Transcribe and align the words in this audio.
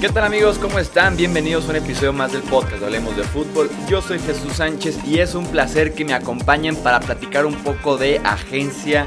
¿Qué 0.00 0.08
tal 0.08 0.24
amigos? 0.24 0.58
¿Cómo 0.58 0.78
están? 0.78 1.14
Bienvenidos 1.14 1.66
a 1.66 1.72
un 1.72 1.76
episodio 1.76 2.14
más 2.14 2.32
del 2.32 2.40
podcast 2.40 2.82
Hablemos 2.82 3.14
de 3.18 3.22
Fútbol. 3.22 3.68
Yo 3.86 4.00
soy 4.00 4.18
Jesús 4.18 4.54
Sánchez 4.54 4.98
y 5.06 5.18
es 5.18 5.34
un 5.34 5.46
placer 5.46 5.92
que 5.92 6.06
me 6.06 6.14
acompañen 6.14 6.74
para 6.74 7.00
platicar 7.00 7.44
un 7.44 7.54
poco 7.56 7.98
de 7.98 8.18
agencia 8.24 9.06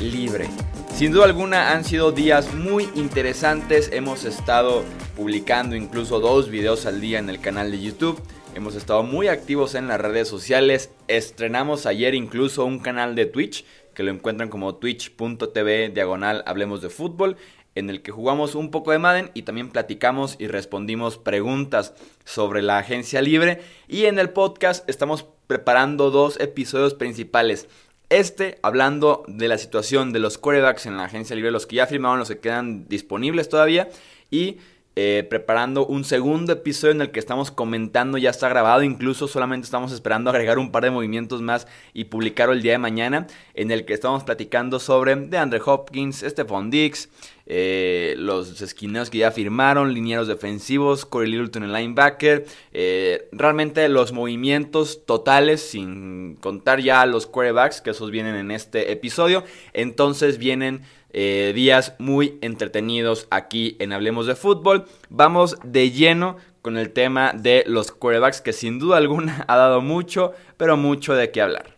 libre. 0.00 0.48
Sin 0.94 1.12
duda 1.12 1.26
alguna 1.26 1.72
han 1.72 1.84
sido 1.84 2.10
días 2.10 2.54
muy 2.54 2.88
interesantes. 2.94 3.90
Hemos 3.92 4.24
estado 4.24 4.82
publicando 5.14 5.76
incluso 5.76 6.20
dos 6.20 6.48
videos 6.48 6.86
al 6.86 7.02
día 7.02 7.18
en 7.18 7.28
el 7.28 7.42
canal 7.42 7.70
de 7.70 7.82
YouTube. 7.82 8.18
Hemos 8.54 8.76
estado 8.76 9.02
muy 9.02 9.28
activos 9.28 9.74
en 9.74 9.88
las 9.88 10.00
redes 10.00 10.26
sociales. 10.26 10.90
Estrenamos 11.06 11.84
ayer 11.84 12.14
incluso 12.14 12.64
un 12.64 12.78
canal 12.78 13.14
de 13.14 13.26
Twitch 13.26 13.66
que 13.94 14.04
lo 14.04 14.10
encuentran 14.10 14.48
como 14.48 14.76
twitch.tv 14.76 15.90
diagonal 15.90 16.42
Hablemos 16.46 16.80
de 16.80 16.88
Fútbol 16.88 17.36
en 17.80 17.90
el 17.90 18.02
que 18.02 18.12
jugamos 18.12 18.54
un 18.54 18.70
poco 18.70 18.92
de 18.92 18.98
Madden 18.98 19.30
y 19.34 19.42
también 19.42 19.70
platicamos 19.70 20.36
y 20.38 20.46
respondimos 20.46 21.18
preguntas 21.18 21.94
sobre 22.24 22.62
la 22.62 22.78
agencia 22.78 23.20
libre. 23.20 23.60
Y 23.88 24.04
en 24.04 24.18
el 24.18 24.30
podcast 24.30 24.88
estamos 24.88 25.26
preparando 25.46 26.10
dos 26.10 26.38
episodios 26.38 26.94
principales. 26.94 27.68
Este 28.08 28.58
hablando 28.62 29.24
de 29.26 29.48
la 29.48 29.58
situación 29.58 30.12
de 30.12 30.20
los 30.20 30.38
quarterbacks 30.38 30.86
en 30.86 30.96
la 30.96 31.04
agencia 31.04 31.34
libre, 31.34 31.50
los 31.50 31.66
que 31.66 31.76
ya 31.76 31.86
firmaron, 31.86 32.18
los 32.18 32.28
que 32.28 32.38
quedan 32.38 32.86
disponibles 32.88 33.48
todavía. 33.48 33.88
Y 34.30 34.58
eh, 34.96 35.24
preparando 35.30 35.86
un 35.86 36.04
segundo 36.04 36.52
episodio 36.52 36.92
en 36.92 37.00
el 37.00 37.10
que 37.12 37.20
estamos 37.20 37.52
comentando, 37.52 38.18
ya 38.18 38.30
está 38.30 38.48
grabado, 38.48 38.82
incluso 38.82 39.28
solamente 39.28 39.64
estamos 39.64 39.92
esperando 39.92 40.30
agregar 40.30 40.58
un 40.58 40.72
par 40.72 40.82
de 40.82 40.90
movimientos 40.90 41.40
más 41.40 41.68
y 41.94 42.04
publicarlo 42.04 42.52
el 42.52 42.60
día 42.60 42.72
de 42.72 42.78
mañana, 42.78 43.28
en 43.54 43.70
el 43.70 43.84
que 43.84 43.94
estamos 43.94 44.24
platicando 44.24 44.80
sobre 44.80 45.14
DeAndre 45.14 45.62
Hopkins, 45.64 46.24
Stephon 46.26 46.70
Dix, 46.70 47.08
eh, 47.46 48.14
los 48.18 48.60
esquineros 48.62 49.10
que 49.10 49.18
ya 49.18 49.30
firmaron, 49.30 49.94
linieros 49.94 50.28
defensivos, 50.28 51.04
Corey 51.04 51.30
Littleton 51.30 51.64
el 51.64 51.72
linebacker, 51.72 52.46
eh, 52.72 53.28
realmente 53.32 53.88
los 53.88 54.12
movimientos 54.12 55.04
totales, 55.04 55.60
sin 55.60 56.36
contar 56.36 56.80
ya 56.80 57.04
los 57.06 57.26
quarterbacks, 57.26 57.80
que 57.80 57.90
esos 57.90 58.10
vienen 58.10 58.36
en 58.36 58.50
este 58.50 58.92
episodio, 58.92 59.44
entonces 59.72 60.38
vienen 60.38 60.82
eh, 61.12 61.52
días 61.54 61.94
muy 61.98 62.38
entretenidos 62.40 63.26
aquí 63.30 63.76
en 63.80 63.92
Hablemos 63.92 64.26
de 64.26 64.36
Fútbol. 64.36 64.86
Vamos 65.08 65.56
de 65.64 65.90
lleno 65.90 66.36
con 66.62 66.76
el 66.76 66.92
tema 66.92 67.32
de 67.34 67.64
los 67.66 67.90
quarterbacks 67.90 68.40
que 68.40 68.52
sin 68.52 68.78
duda 68.78 68.98
alguna 68.98 69.44
ha 69.48 69.56
dado 69.56 69.80
mucho, 69.80 70.32
pero 70.56 70.76
mucho 70.76 71.14
de 71.14 71.30
qué 71.30 71.42
hablar. 71.42 71.76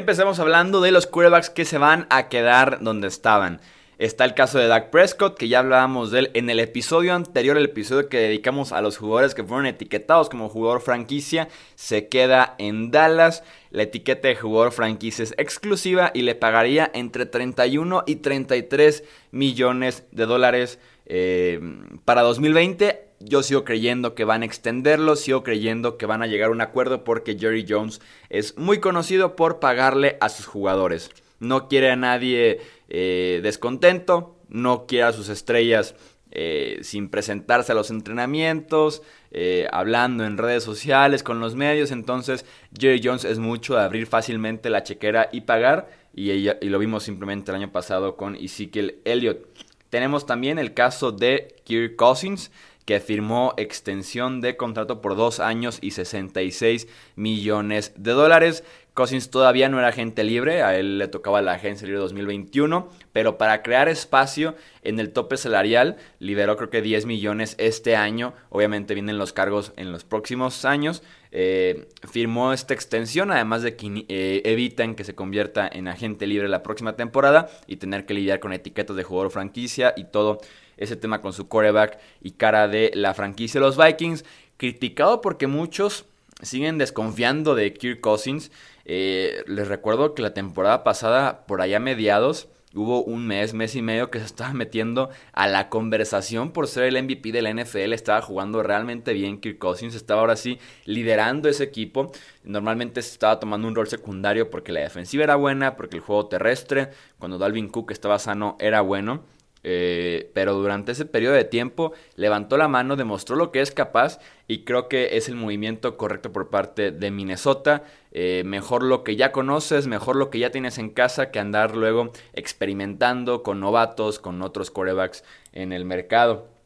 Empecemos 0.00 0.38
hablando 0.38 0.80
de 0.80 0.92
los 0.92 1.06
quarterbacks 1.06 1.50
que 1.50 1.66
se 1.66 1.76
van 1.76 2.06
a 2.08 2.30
quedar 2.30 2.78
donde 2.80 3.06
estaban. 3.06 3.60
Está 3.98 4.24
el 4.24 4.32
caso 4.32 4.58
de 4.58 4.66
Dak 4.66 4.88
Prescott, 4.88 5.36
que 5.36 5.46
ya 5.46 5.58
hablábamos 5.58 6.10
de 6.10 6.20
él 6.20 6.30
en 6.32 6.48
el 6.48 6.58
episodio 6.58 7.12
anterior, 7.12 7.58
el 7.58 7.66
episodio 7.66 8.08
que 8.08 8.16
dedicamos 8.16 8.72
a 8.72 8.80
los 8.80 8.96
jugadores 8.96 9.34
que 9.34 9.44
fueron 9.44 9.66
etiquetados 9.66 10.30
como 10.30 10.48
jugador 10.48 10.80
franquicia. 10.80 11.48
Se 11.74 12.08
queda 12.08 12.54
en 12.56 12.90
Dallas. 12.90 13.44
La 13.70 13.82
etiqueta 13.82 14.28
de 14.28 14.36
jugador 14.36 14.72
franquicia 14.72 15.22
es 15.22 15.34
exclusiva 15.36 16.12
y 16.14 16.22
le 16.22 16.34
pagaría 16.34 16.90
entre 16.94 17.26
31 17.26 18.04
y 18.06 18.16
33 18.16 19.04
millones 19.32 20.04
de 20.12 20.24
dólares 20.24 20.78
eh, 21.04 21.60
para 22.06 22.22
2020 22.22 23.09
yo 23.20 23.42
sigo 23.42 23.64
creyendo 23.64 24.14
que 24.14 24.24
van 24.24 24.42
a 24.42 24.46
extenderlo, 24.46 25.14
sigo 25.14 25.42
creyendo 25.42 25.98
que 25.98 26.06
van 26.06 26.22
a 26.22 26.26
llegar 26.26 26.48
a 26.48 26.52
un 26.52 26.62
acuerdo 26.62 27.04
porque 27.04 27.38
Jerry 27.38 27.66
Jones 27.68 28.00
es 28.30 28.56
muy 28.56 28.80
conocido 28.80 29.36
por 29.36 29.60
pagarle 29.60 30.16
a 30.20 30.30
sus 30.30 30.46
jugadores. 30.46 31.10
No 31.38 31.68
quiere 31.68 31.90
a 31.90 31.96
nadie 31.96 32.60
eh, 32.88 33.40
descontento, 33.42 34.36
no 34.48 34.86
quiere 34.86 35.04
a 35.04 35.12
sus 35.12 35.28
estrellas 35.28 35.94
eh, 36.32 36.78
sin 36.82 37.08
presentarse 37.08 37.72
a 37.72 37.74
los 37.74 37.90
entrenamientos, 37.90 39.02
eh, 39.32 39.66
hablando 39.70 40.24
en 40.24 40.38
redes 40.38 40.64
sociales, 40.64 41.22
con 41.22 41.40
los 41.40 41.56
medios. 41.56 41.90
Entonces, 41.90 42.46
Jerry 42.78 43.00
Jones 43.02 43.24
es 43.24 43.38
mucho 43.38 43.74
de 43.74 43.82
abrir 43.82 44.06
fácilmente 44.06 44.70
la 44.70 44.82
chequera 44.82 45.28
y 45.32 45.42
pagar. 45.42 45.88
Y, 46.14 46.30
y 46.30 46.68
lo 46.68 46.78
vimos 46.78 47.04
simplemente 47.04 47.50
el 47.50 47.56
año 47.56 47.72
pasado 47.72 48.16
con 48.16 48.34
Ezekiel 48.34 49.00
Elliott. 49.04 49.46
Tenemos 49.90 50.24
también 50.24 50.58
el 50.58 50.72
caso 50.72 51.10
de 51.10 51.56
Kirk 51.64 51.96
Cousins, 51.96 52.52
que 52.84 53.00
firmó 53.00 53.54
extensión 53.56 54.40
de 54.40 54.56
contrato 54.56 55.00
por 55.00 55.16
dos 55.16 55.40
años 55.40 55.78
y 55.80 55.92
66 55.92 56.88
millones 57.16 57.92
de 57.96 58.12
dólares. 58.12 58.64
Cousins 58.94 59.30
todavía 59.30 59.68
no 59.68 59.78
era 59.78 59.88
agente 59.88 60.24
libre, 60.24 60.62
a 60.62 60.76
él 60.76 60.98
le 60.98 61.06
tocaba 61.06 61.40
la 61.42 61.52
agencia 61.52 61.86
libre 61.86 62.00
2021, 62.00 62.88
pero 63.12 63.38
para 63.38 63.62
crear 63.62 63.88
espacio 63.88 64.56
en 64.82 64.98
el 64.98 65.12
tope 65.12 65.36
salarial 65.36 65.96
liberó 66.18 66.56
creo 66.56 66.70
que 66.70 66.82
10 66.82 67.06
millones 67.06 67.54
este 67.58 67.94
año, 67.94 68.34
obviamente 68.48 68.94
vienen 68.94 69.16
los 69.16 69.32
cargos 69.32 69.72
en 69.76 69.92
los 69.92 70.04
próximos 70.04 70.64
años, 70.64 71.02
eh, 71.30 71.88
firmó 72.10 72.52
esta 72.52 72.74
extensión, 72.74 73.30
además 73.30 73.62
de 73.62 73.76
que 73.76 74.04
eh, 74.08 74.42
evitan 74.44 74.96
que 74.96 75.04
se 75.04 75.14
convierta 75.14 75.68
en 75.72 75.86
agente 75.86 76.26
libre 76.26 76.48
la 76.48 76.64
próxima 76.64 76.96
temporada 76.96 77.48
y 77.68 77.76
tener 77.76 78.04
que 78.04 78.14
lidiar 78.14 78.40
con 78.40 78.52
etiquetas 78.52 78.96
de 78.96 79.04
jugador 79.04 79.30
franquicia 79.30 79.94
y 79.96 80.04
todo 80.04 80.40
ese 80.80 80.96
tema 80.96 81.20
con 81.20 81.32
su 81.32 81.46
quarterback 81.46 82.00
y 82.20 82.32
cara 82.32 82.66
de 82.66 82.90
la 82.94 83.14
franquicia 83.14 83.60
de 83.60 83.66
los 83.66 83.76
Vikings, 83.76 84.24
criticado 84.56 85.20
porque 85.20 85.46
muchos 85.46 86.06
siguen 86.42 86.78
desconfiando 86.78 87.54
de 87.54 87.72
Kirk 87.72 88.00
Cousins. 88.00 88.50
Eh, 88.84 89.44
les 89.46 89.68
recuerdo 89.68 90.14
que 90.14 90.22
la 90.22 90.34
temporada 90.34 90.82
pasada, 90.82 91.46
por 91.46 91.60
allá 91.60 91.78
mediados, 91.78 92.48
hubo 92.74 93.02
un 93.02 93.26
mes, 93.26 93.52
mes 93.52 93.74
y 93.74 93.82
medio 93.82 94.10
que 94.10 94.20
se 94.20 94.26
estaba 94.26 94.52
metiendo 94.52 95.10
a 95.32 95.48
la 95.48 95.68
conversación 95.68 96.52
por 96.52 96.68
ser 96.68 96.84
el 96.84 97.02
MVP 97.02 97.32
de 97.32 97.42
la 97.42 97.52
NFL. 97.52 97.92
Estaba 97.92 98.22
jugando 98.22 98.62
realmente 98.62 99.12
bien 99.12 99.40
Kirk 99.40 99.58
Cousins, 99.58 99.94
estaba 99.94 100.20
ahora 100.20 100.36
sí 100.36 100.58
liderando 100.84 101.48
ese 101.48 101.64
equipo. 101.64 102.12
Normalmente 102.44 103.00
estaba 103.00 103.40
tomando 103.40 103.68
un 103.68 103.74
rol 103.74 103.88
secundario 103.88 104.50
porque 104.50 104.72
la 104.72 104.80
defensiva 104.80 105.24
era 105.24 105.36
buena, 105.36 105.76
porque 105.76 105.96
el 105.96 106.02
juego 106.02 106.26
terrestre, 106.26 106.90
cuando 107.18 107.38
Dalvin 107.38 107.68
Cook 107.68 107.90
estaba 107.90 108.18
sano, 108.18 108.56
era 108.60 108.80
bueno. 108.80 109.24
Eh, 109.62 110.30
pero 110.32 110.54
durante 110.54 110.92
ese 110.92 111.04
periodo 111.04 111.34
de 111.34 111.44
tiempo 111.44 111.92
levantó 112.16 112.56
la 112.56 112.68
mano, 112.68 112.96
demostró 112.96 113.36
lo 113.36 113.52
que 113.52 113.60
es 113.60 113.70
capaz 113.70 114.18
y 114.48 114.64
creo 114.64 114.88
que 114.88 115.16
es 115.16 115.28
el 115.28 115.36
movimiento 115.36 115.96
correcto 115.96 116.32
por 116.32 116.48
parte 116.50 116.90
de 116.90 117.10
Minnesota. 117.10 117.84
Eh, 118.12 118.42
mejor 118.46 118.82
lo 118.82 119.04
que 119.04 119.16
ya 119.16 119.32
conoces, 119.32 119.86
mejor 119.86 120.16
lo 120.16 120.30
que 120.30 120.38
ya 120.38 120.50
tienes 120.50 120.78
en 120.78 120.90
casa 120.90 121.30
que 121.30 121.38
andar 121.38 121.76
luego 121.76 122.12
experimentando 122.32 123.42
con 123.42 123.60
novatos, 123.60 124.18
con 124.18 124.42
otros 124.42 124.70
quarterbacks 124.70 125.24
en 125.52 125.72
el 125.72 125.84
mercado. 125.84 126.59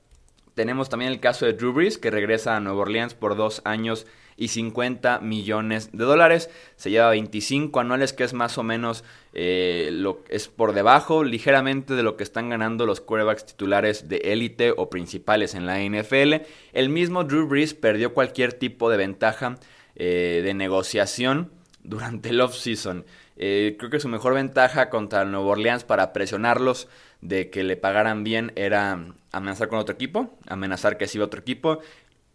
Tenemos 0.54 0.88
también 0.88 1.10
el 1.10 1.20
caso 1.20 1.46
de 1.46 1.52
Drew 1.52 1.72
Brees 1.72 1.98
que 1.98 2.10
regresa 2.10 2.56
a 2.56 2.60
Nueva 2.60 2.80
Orleans 2.80 3.14
por 3.14 3.36
dos 3.36 3.60
años 3.64 4.06
y 4.36 4.48
50 4.48 5.20
millones 5.20 5.90
de 5.92 6.04
dólares. 6.04 6.50
Se 6.76 6.90
lleva 6.90 7.10
25 7.10 7.78
anuales, 7.80 8.12
que 8.12 8.24
es 8.24 8.32
más 8.32 8.58
o 8.58 8.62
menos 8.62 9.04
eh, 9.32 9.90
lo 9.92 10.22
es 10.28 10.48
por 10.48 10.72
debajo 10.72 11.24
ligeramente 11.24 11.94
de 11.94 12.02
lo 12.02 12.16
que 12.16 12.24
están 12.24 12.48
ganando 12.48 12.86
los 12.86 13.00
quarterbacks 13.00 13.46
titulares 13.46 14.08
de 14.08 14.18
élite 14.18 14.72
o 14.76 14.90
principales 14.90 15.54
en 15.54 15.66
la 15.66 15.80
NFL. 15.80 16.46
El 16.72 16.88
mismo 16.88 17.24
Drew 17.24 17.46
Brees 17.46 17.74
perdió 17.74 18.14
cualquier 18.14 18.52
tipo 18.52 18.90
de 18.90 18.96
ventaja 18.96 19.58
eh, 19.96 20.40
de 20.44 20.54
negociación 20.54 21.52
durante 21.82 22.30
el 22.30 22.40
offseason. 22.40 23.04
Eh, 23.36 23.74
creo 23.78 23.90
que 23.90 23.98
su 23.98 24.08
mejor 24.08 24.34
ventaja 24.34 24.90
contra 24.90 25.22
el 25.22 25.32
Nuevo 25.32 25.50
Orleans 25.50 25.82
para 25.82 26.12
presionarlos 26.12 26.88
de 27.24 27.48
que 27.50 27.64
le 27.64 27.76
pagaran 27.76 28.22
bien 28.22 28.52
era 28.54 29.06
amenazar 29.32 29.68
con 29.68 29.78
otro 29.78 29.94
equipo, 29.94 30.30
amenazar 30.46 30.98
que 30.98 31.08
se 31.08 31.20
otro 31.20 31.40
equipo. 31.40 31.80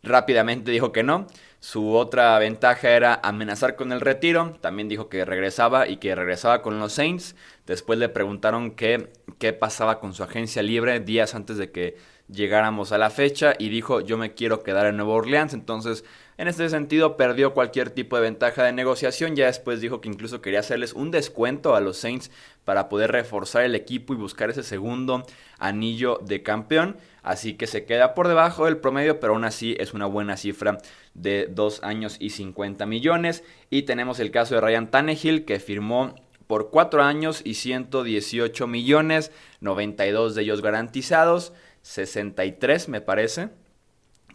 Rápidamente 0.02 0.72
dijo 0.72 0.92
que 0.92 1.04
no. 1.04 1.28
Su 1.60 1.94
otra 1.94 2.38
ventaja 2.40 2.90
era 2.90 3.20
amenazar 3.22 3.76
con 3.76 3.92
el 3.92 4.02
retiro. 4.02 4.58
También 4.62 4.90
dijo 4.90 5.08
que 5.08 5.26
regresaba 5.26 5.88
y 5.88 5.98
que 5.98 6.16
regresaba 6.16 6.64
con 6.64 6.80
los 6.80 6.94
Saints. 6.94 7.36
Después 7.68 8.00
le 8.00 8.10
preguntaron 8.10 8.72
qué, 8.72 9.12
qué 9.38 9.54
pasaba 9.54 10.00
con 10.00 10.14
su 10.14 10.24
agencia 10.24 10.64
libre 10.64 11.00
días 11.00 11.36
antes 11.36 11.58
de 11.58 11.72
que 11.72 11.98
llegáramos 12.28 12.92
a 12.92 12.98
la 12.98 13.10
fecha 13.10 13.54
y 13.58 13.70
dijo 13.70 14.02
yo 14.02 14.18
me 14.18 14.34
quiero 14.34 14.64
quedar 14.64 14.88
en 14.88 14.98
Nueva 14.98 15.14
Orleans. 15.14 15.54
Entonces, 15.54 16.04
en 16.40 16.48
este 16.48 16.70
sentido, 16.70 17.18
perdió 17.18 17.54
cualquier 17.54 17.90
tipo 17.90 18.16
de 18.16 18.22
ventaja 18.22 18.64
de 18.64 18.72
negociación. 18.72 19.36
Ya 19.36 19.48
después 19.48 19.82
dijo 19.82 20.00
que 20.00 20.08
incluso 20.08 20.42
quería 20.42 20.62
hacerles 20.62 20.94
un 20.94 21.12
descuento 21.12 21.76
a 21.76 21.82
los 21.82 21.98
Saints 21.98 22.32
para 22.64 22.88
poder 22.88 23.12
reforzar 23.12 23.64
el 23.64 23.76
equipo 23.76 24.14
y 24.14 24.16
buscar 24.16 24.50
ese 24.50 24.64
segundo 24.64 25.26
anillo 25.58 26.18
de 26.24 26.42
campeón. 26.42 26.96
Así 27.24 27.56
que 27.56 27.68
se 27.68 27.84
queda 27.84 28.14
por 28.14 28.30
debajo 28.30 28.64
del 28.64 28.78
promedio, 28.78 29.20
pero 29.20 29.34
aún 29.34 29.44
así 29.44 29.76
es 29.82 29.94
una 29.94 30.06
buena 30.06 30.38
cifra 30.38 30.78
de 31.14 31.50
2 31.52 31.84
años 31.84 32.16
y 32.22 32.30
50 32.30 32.86
millones. 32.86 33.44
Y 33.70 33.82
tenemos 33.82 34.22
el 34.22 34.32
caso 34.32 34.56
de 34.56 34.62
Ryan 34.62 34.90
Tannehill 34.90 35.44
que 35.44 35.60
firmó 35.60 36.16
por 36.48 36.70
4 36.70 37.04
años 37.04 37.42
y 37.44 37.56
118 37.56 38.66
millones, 38.66 39.34
92 39.60 40.36
de 40.36 40.44
ellos 40.44 40.62
garantizados, 40.62 41.52
63 41.82 42.88
me 42.88 43.02
parece 43.02 43.50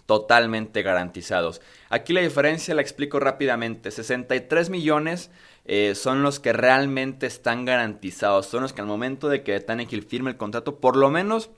totalmente 0.07 0.83
garantizados. 0.83 1.61
Aquí 1.89 2.13
la 2.13 2.21
diferencia 2.21 2.75
la 2.75 2.83
explico 2.83 3.21
rápidamente. 3.21 3.91
63 3.91 4.71
millones 4.71 5.31
eh, 5.65 5.95
son 5.95 6.23
los 6.23 6.41
que 6.41 6.53
realmente 6.53 7.27
están 7.27 7.65
garantizados. 7.65 8.47
Son 8.47 8.63
los 8.63 8.73
que 8.73 8.81
al 8.81 8.87
momento 8.87 9.29
de 9.29 9.43
que 9.43 9.59
Tannehill 9.61 10.03
firme 10.03 10.31
el 10.31 10.37
contrato, 10.37 10.77
por 10.81 10.97
lo 10.97 11.11
menos 11.11 11.51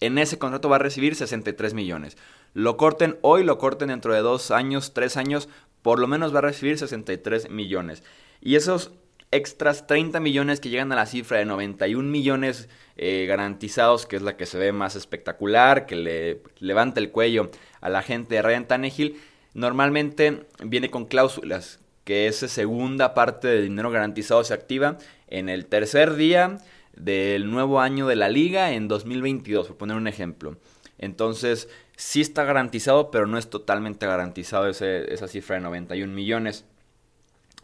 en 0.00 0.18
ese 0.18 0.38
contrato 0.38 0.68
va 0.68 0.76
a 0.76 0.80
recibir 0.80 1.14
63 1.14 1.74
millones. 1.74 2.16
Lo 2.54 2.76
corten 2.76 3.18
hoy, 3.22 3.44
lo 3.44 3.58
corten 3.58 3.88
dentro 3.88 4.12
de 4.12 4.20
dos 4.20 4.50
años, 4.50 4.92
tres 4.92 5.16
años, 5.16 5.48
por 5.80 5.98
lo 5.98 6.06
menos 6.06 6.34
va 6.34 6.38
a 6.38 6.42
recibir 6.42 6.76
63 6.76 7.50
millones. 7.50 8.02
Y 8.40 8.56
esos 8.56 8.90
extras 9.32 9.86
30 9.86 10.20
millones 10.20 10.60
que 10.60 10.68
llegan 10.68 10.92
a 10.92 10.96
la 10.96 11.06
cifra 11.06 11.38
de 11.38 11.46
91 11.46 12.08
millones 12.08 12.68
eh, 12.96 13.26
garantizados, 13.26 14.06
que 14.06 14.16
es 14.16 14.22
la 14.22 14.36
que 14.36 14.46
se 14.46 14.58
ve 14.58 14.72
más 14.72 14.94
espectacular, 14.94 15.86
que 15.86 15.96
le 15.96 16.42
levanta 16.60 17.00
el 17.00 17.10
cuello 17.10 17.50
a 17.80 17.88
la 17.88 18.02
gente 18.02 18.36
de 18.36 18.42
Ryan 18.42 18.68
Tannehill, 18.68 19.20
normalmente 19.54 20.44
viene 20.62 20.90
con 20.90 21.06
cláusulas, 21.06 21.80
que 22.04 22.26
esa 22.26 22.46
segunda 22.46 23.14
parte 23.14 23.48
del 23.48 23.64
dinero 23.64 23.90
garantizado 23.90 24.44
se 24.44 24.54
activa 24.54 24.98
en 25.28 25.48
el 25.48 25.66
tercer 25.66 26.14
día 26.14 26.58
del 26.94 27.50
nuevo 27.50 27.80
año 27.80 28.06
de 28.06 28.16
la 28.16 28.28
liga 28.28 28.72
en 28.72 28.86
2022, 28.86 29.68
por 29.68 29.76
poner 29.78 29.96
un 29.96 30.08
ejemplo. 30.08 30.58
Entonces, 30.98 31.68
sí 31.96 32.20
está 32.20 32.44
garantizado, 32.44 33.10
pero 33.10 33.26
no 33.26 33.38
es 33.38 33.48
totalmente 33.48 34.06
garantizado 34.06 34.68
esa 34.68 35.28
cifra 35.28 35.56
de 35.56 35.62
91 35.62 36.12
millones. 36.12 36.66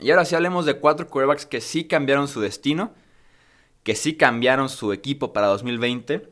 Y 0.01 0.11
ahora 0.11 0.25
sí 0.25 0.35
hablemos 0.35 0.65
de 0.65 0.75
cuatro 0.75 1.09
quarterbacks 1.09 1.47
que 1.47 1.61
sí 1.61 1.85
cambiaron 1.85 2.29
su 2.29 2.41
destino, 2.41 2.93
que 3.83 3.95
sí 3.95 4.17
cambiaron 4.17 4.69
su 4.69 4.93
equipo 4.93 5.33
para 5.33 5.49
2020 5.49 6.29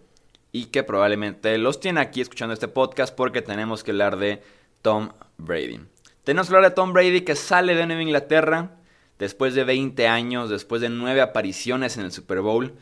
y 0.52 0.66
que 0.66 0.84
probablemente 0.84 1.58
los 1.58 1.80
tiene 1.80 2.00
aquí 2.00 2.20
escuchando 2.20 2.54
este 2.54 2.68
podcast 2.68 3.14
porque 3.14 3.42
tenemos 3.42 3.82
que 3.82 3.90
hablar 3.90 4.18
de 4.18 4.42
Tom 4.82 5.10
Brady. 5.36 5.80
Tenemos 6.22 6.48
que 6.48 6.54
hablar 6.54 6.70
de 6.70 6.74
Tom 6.74 6.92
Brady 6.92 7.22
que 7.22 7.34
sale 7.34 7.74
de 7.74 7.86
Nueva 7.86 8.02
Inglaterra 8.02 8.76
después 9.18 9.54
de 9.54 9.64
20 9.64 10.06
años, 10.06 10.48
después 10.48 10.80
de 10.80 10.88
9 10.88 11.20
apariciones 11.20 11.96
en 11.96 12.04
el 12.04 12.12
Super 12.12 12.40
Bowl, 12.40 12.74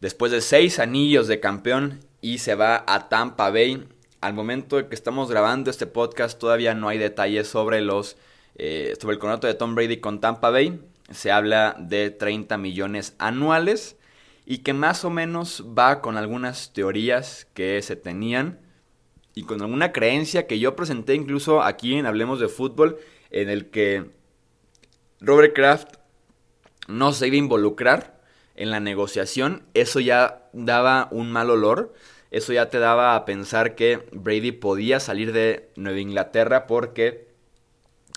después 0.00 0.30
de 0.30 0.40
6 0.40 0.78
anillos 0.78 1.26
de 1.26 1.40
campeón 1.40 2.00
y 2.20 2.38
se 2.38 2.54
va 2.54 2.84
a 2.86 3.08
Tampa 3.08 3.50
Bay. 3.50 3.88
Al 4.20 4.34
momento 4.34 4.88
que 4.88 4.94
estamos 4.94 5.30
grabando 5.30 5.70
este 5.70 5.86
podcast 5.86 6.38
todavía 6.38 6.74
no 6.74 6.88
hay 6.88 6.98
detalles 6.98 7.48
sobre 7.48 7.80
los 7.80 8.16
eh, 8.56 8.96
sobre 9.00 9.14
el 9.14 9.20
contrato 9.20 9.46
de 9.46 9.54
Tom 9.54 9.74
Brady 9.74 9.98
con 9.98 10.20
Tampa 10.20 10.50
Bay. 10.50 10.80
Se 11.10 11.32
habla 11.32 11.76
de 11.78 12.10
30 12.10 12.58
millones 12.58 13.14
anuales 13.18 13.96
y 14.44 14.58
que 14.58 14.72
más 14.72 15.04
o 15.04 15.10
menos 15.10 15.64
va 15.78 16.00
con 16.00 16.16
algunas 16.16 16.72
teorías 16.72 17.46
que 17.54 17.80
se 17.82 17.96
tenían 17.96 18.60
y 19.34 19.44
con 19.44 19.62
alguna 19.62 19.92
creencia 19.92 20.46
que 20.46 20.58
yo 20.58 20.74
presenté 20.74 21.14
incluso 21.14 21.62
aquí 21.62 21.94
en 21.94 22.06
Hablemos 22.06 22.40
de 22.40 22.48
Fútbol, 22.48 22.98
en 23.30 23.48
el 23.50 23.70
que 23.70 24.06
Robert 25.20 25.54
Kraft 25.54 25.96
no 26.88 27.12
se 27.12 27.28
iba 27.28 27.34
a 27.34 27.38
involucrar 27.38 28.20
en 28.56 28.70
la 28.70 28.80
negociación. 28.80 29.62
Eso 29.74 30.00
ya 30.00 30.48
daba 30.52 31.08
un 31.12 31.30
mal 31.30 31.50
olor. 31.50 31.94
Eso 32.30 32.52
ya 32.52 32.68
te 32.68 32.78
daba 32.78 33.14
a 33.14 33.24
pensar 33.24 33.74
que 33.74 34.08
Brady 34.12 34.52
podía 34.52 34.98
salir 34.98 35.32
de 35.32 35.70
Nueva 35.76 36.00
Inglaterra 36.00 36.66
porque 36.66 37.27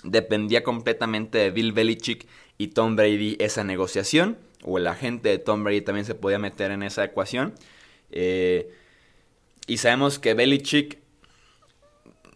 dependía 0.02 0.62
completamente 0.62 1.38
de 1.38 1.50
Bill 1.50 1.72
Belichick 1.72 2.26
y 2.58 2.68
Tom 2.68 2.96
Brady 2.96 3.36
esa 3.40 3.64
negociación, 3.64 4.38
o 4.64 4.78
el 4.78 4.86
agente 4.86 5.28
de 5.28 5.38
Tom 5.38 5.64
Brady 5.64 5.80
también 5.82 6.04
se 6.04 6.14
podía 6.14 6.38
meter 6.38 6.70
en 6.70 6.82
esa 6.82 7.04
ecuación. 7.04 7.54
Eh, 8.10 8.70
y 9.66 9.78
sabemos 9.78 10.18
que 10.18 10.34
Belichick, 10.34 10.98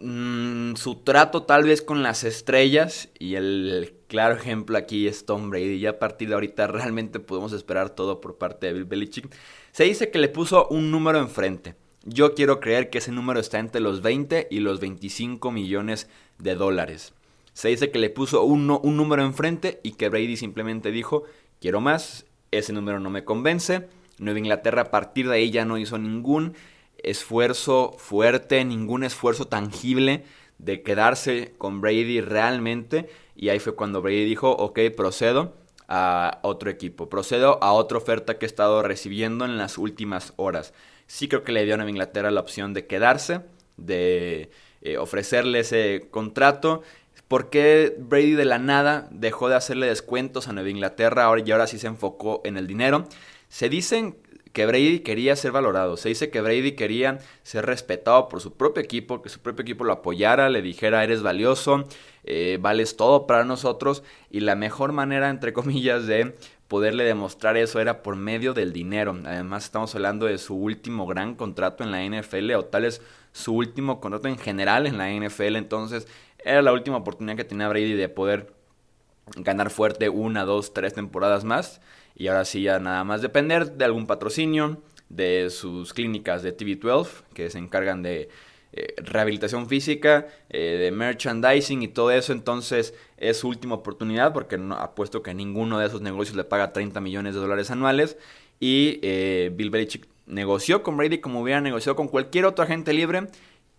mm, 0.00 0.74
su 0.74 0.96
trato 0.96 1.42
tal 1.44 1.64
vez 1.64 1.82
con 1.82 2.02
las 2.02 2.24
estrellas, 2.24 3.08
y 3.18 3.34
el 3.34 3.94
claro 4.08 4.36
ejemplo 4.36 4.78
aquí 4.78 5.06
es 5.06 5.26
Tom 5.26 5.50
Brady, 5.50 5.74
y 5.74 5.86
a 5.86 5.98
partir 5.98 6.28
de 6.28 6.34
ahorita 6.34 6.66
realmente 6.66 7.20
podemos 7.20 7.52
esperar 7.52 7.90
todo 7.90 8.20
por 8.20 8.38
parte 8.38 8.66
de 8.66 8.72
Bill 8.74 8.84
Belichick, 8.84 9.34
se 9.72 9.84
dice 9.84 10.10
que 10.10 10.18
le 10.18 10.28
puso 10.28 10.68
un 10.68 10.90
número 10.90 11.18
enfrente. 11.18 11.74
Yo 12.04 12.34
quiero 12.34 12.60
creer 12.60 12.88
que 12.88 12.98
ese 12.98 13.10
número 13.10 13.40
está 13.40 13.58
entre 13.58 13.80
los 13.80 14.00
20 14.00 14.46
y 14.50 14.60
los 14.60 14.78
25 14.78 15.50
millones 15.50 16.08
de 16.38 16.54
dólares. 16.54 17.12
Se 17.56 17.68
dice 17.68 17.90
que 17.90 17.98
le 17.98 18.10
puso 18.10 18.44
un, 18.44 18.70
un 18.70 18.96
número 18.98 19.22
enfrente 19.22 19.80
y 19.82 19.92
que 19.92 20.10
Brady 20.10 20.36
simplemente 20.36 20.90
dijo, 20.90 21.24
quiero 21.58 21.80
más, 21.80 22.26
ese 22.50 22.74
número 22.74 23.00
no 23.00 23.08
me 23.08 23.24
convence. 23.24 23.88
Nueva 24.18 24.38
Inglaterra 24.38 24.82
a 24.82 24.90
partir 24.90 25.26
de 25.26 25.36
ahí 25.36 25.50
ya 25.50 25.64
no 25.64 25.78
hizo 25.78 25.96
ningún 25.96 26.52
esfuerzo 26.98 27.94
fuerte, 27.96 28.62
ningún 28.66 29.04
esfuerzo 29.04 29.46
tangible 29.46 30.24
de 30.58 30.82
quedarse 30.82 31.54
con 31.56 31.80
Brady 31.80 32.20
realmente. 32.20 33.08
Y 33.34 33.48
ahí 33.48 33.58
fue 33.58 33.74
cuando 33.74 34.02
Brady 34.02 34.26
dijo, 34.26 34.50
ok, 34.50 34.78
procedo 34.94 35.54
a 35.88 36.40
otro 36.42 36.68
equipo, 36.68 37.08
procedo 37.08 37.58
a 37.62 37.72
otra 37.72 37.96
oferta 37.96 38.36
que 38.36 38.44
he 38.44 38.48
estado 38.48 38.82
recibiendo 38.82 39.46
en 39.46 39.56
las 39.56 39.78
últimas 39.78 40.34
horas. 40.36 40.74
Sí 41.06 41.26
creo 41.26 41.42
que 41.42 41.52
le 41.52 41.64
dio 41.64 41.72
a 41.72 41.76
Nueva 41.78 41.90
Inglaterra 41.90 42.30
la 42.30 42.40
opción 42.40 42.74
de 42.74 42.86
quedarse, 42.86 43.40
de 43.78 44.50
eh, 44.82 44.98
ofrecerle 44.98 45.60
ese 45.60 46.08
contrato 46.10 46.82
¿Por 47.28 47.50
qué 47.50 47.96
Brady 47.98 48.32
de 48.32 48.44
la 48.44 48.58
nada 48.58 49.08
dejó 49.10 49.48
de 49.48 49.56
hacerle 49.56 49.86
descuentos 49.86 50.46
a 50.46 50.52
Nueva 50.52 50.70
Inglaterra 50.70 51.24
ahora 51.24 51.42
y 51.44 51.50
ahora 51.50 51.66
sí 51.66 51.78
se 51.78 51.88
enfocó 51.88 52.40
en 52.44 52.56
el 52.56 52.66
dinero? 52.66 53.04
Se 53.48 53.68
dicen 53.68 54.16
que 54.52 54.64
Brady 54.64 55.00
quería 55.00 55.36
ser 55.36 55.52
valorado, 55.52 55.98
se 55.98 56.08
dice 56.08 56.30
que 56.30 56.40
Brady 56.40 56.72
quería 56.72 57.18
ser 57.42 57.66
respetado 57.66 58.30
por 58.30 58.40
su 58.40 58.54
propio 58.54 58.82
equipo, 58.82 59.20
que 59.20 59.28
su 59.28 59.40
propio 59.40 59.62
equipo 59.62 59.84
lo 59.84 59.92
apoyara, 59.92 60.48
le 60.48 60.62
dijera 60.62 61.04
eres 61.04 61.22
valioso, 61.22 61.84
eh, 62.24 62.56
vales 62.58 62.96
todo 62.96 63.26
para 63.26 63.44
nosotros 63.44 64.02
y 64.30 64.40
la 64.40 64.54
mejor 64.54 64.92
manera, 64.92 65.28
entre 65.28 65.52
comillas, 65.52 66.06
de 66.06 66.34
poderle 66.68 67.04
demostrar 67.04 67.56
eso 67.56 67.80
era 67.80 68.02
por 68.02 68.16
medio 68.16 68.54
del 68.54 68.72
dinero. 68.72 69.14
Además 69.26 69.64
estamos 69.64 69.94
hablando 69.94 70.24
de 70.24 70.38
su 70.38 70.56
último 70.56 71.06
gran 71.06 71.34
contrato 71.34 71.84
en 71.84 71.90
la 71.90 72.02
NFL 72.02 72.52
o 72.52 72.64
tal 72.64 72.86
es 72.86 73.02
su 73.32 73.52
último 73.52 74.00
contrato 74.00 74.28
en 74.28 74.38
general 74.38 74.86
en 74.86 74.96
la 74.96 75.10
NFL, 75.10 75.56
entonces 75.56 76.08
era 76.46 76.62
la 76.62 76.72
última 76.72 76.98
oportunidad 76.98 77.36
que 77.36 77.44
tenía 77.44 77.68
Brady 77.68 77.94
de 77.94 78.08
poder 78.08 78.52
ganar 79.34 79.70
fuerte 79.70 80.08
una, 80.08 80.44
dos, 80.44 80.72
tres 80.72 80.94
temporadas 80.94 81.44
más. 81.44 81.80
Y 82.14 82.28
ahora 82.28 82.44
sí 82.44 82.62
ya 82.62 82.78
nada 82.78 83.02
más 83.04 83.20
depender 83.20 83.72
de 83.72 83.84
algún 83.84 84.06
patrocinio, 84.06 84.80
de 85.08 85.50
sus 85.50 85.92
clínicas 85.92 86.42
de 86.42 86.56
TV12, 86.56 87.08
que 87.34 87.50
se 87.50 87.58
encargan 87.58 88.02
de 88.02 88.28
eh, 88.72 88.94
rehabilitación 88.98 89.68
física, 89.68 90.26
eh, 90.48 90.78
de 90.78 90.92
merchandising 90.92 91.82
y 91.82 91.88
todo 91.88 92.12
eso. 92.12 92.32
Entonces 92.32 92.94
es 93.16 93.38
su 93.38 93.48
última 93.48 93.74
oportunidad 93.74 94.32
porque 94.32 94.56
no, 94.56 94.76
apuesto 94.76 95.22
que 95.22 95.34
ninguno 95.34 95.80
de 95.80 95.86
esos 95.86 96.00
negocios 96.00 96.36
le 96.36 96.44
paga 96.44 96.72
30 96.72 97.00
millones 97.00 97.34
de 97.34 97.40
dólares 97.40 97.70
anuales. 97.72 98.16
Y 98.60 99.00
eh, 99.02 99.50
Bill 99.52 99.70
Belichick 99.70 100.06
negoció 100.26 100.82
con 100.84 100.96
Brady 100.96 101.18
como 101.18 101.40
hubiera 101.40 101.60
negociado 101.60 101.96
con 101.96 102.08
cualquier 102.08 102.46
otro 102.46 102.64
agente 102.64 102.92
libre 102.92 103.28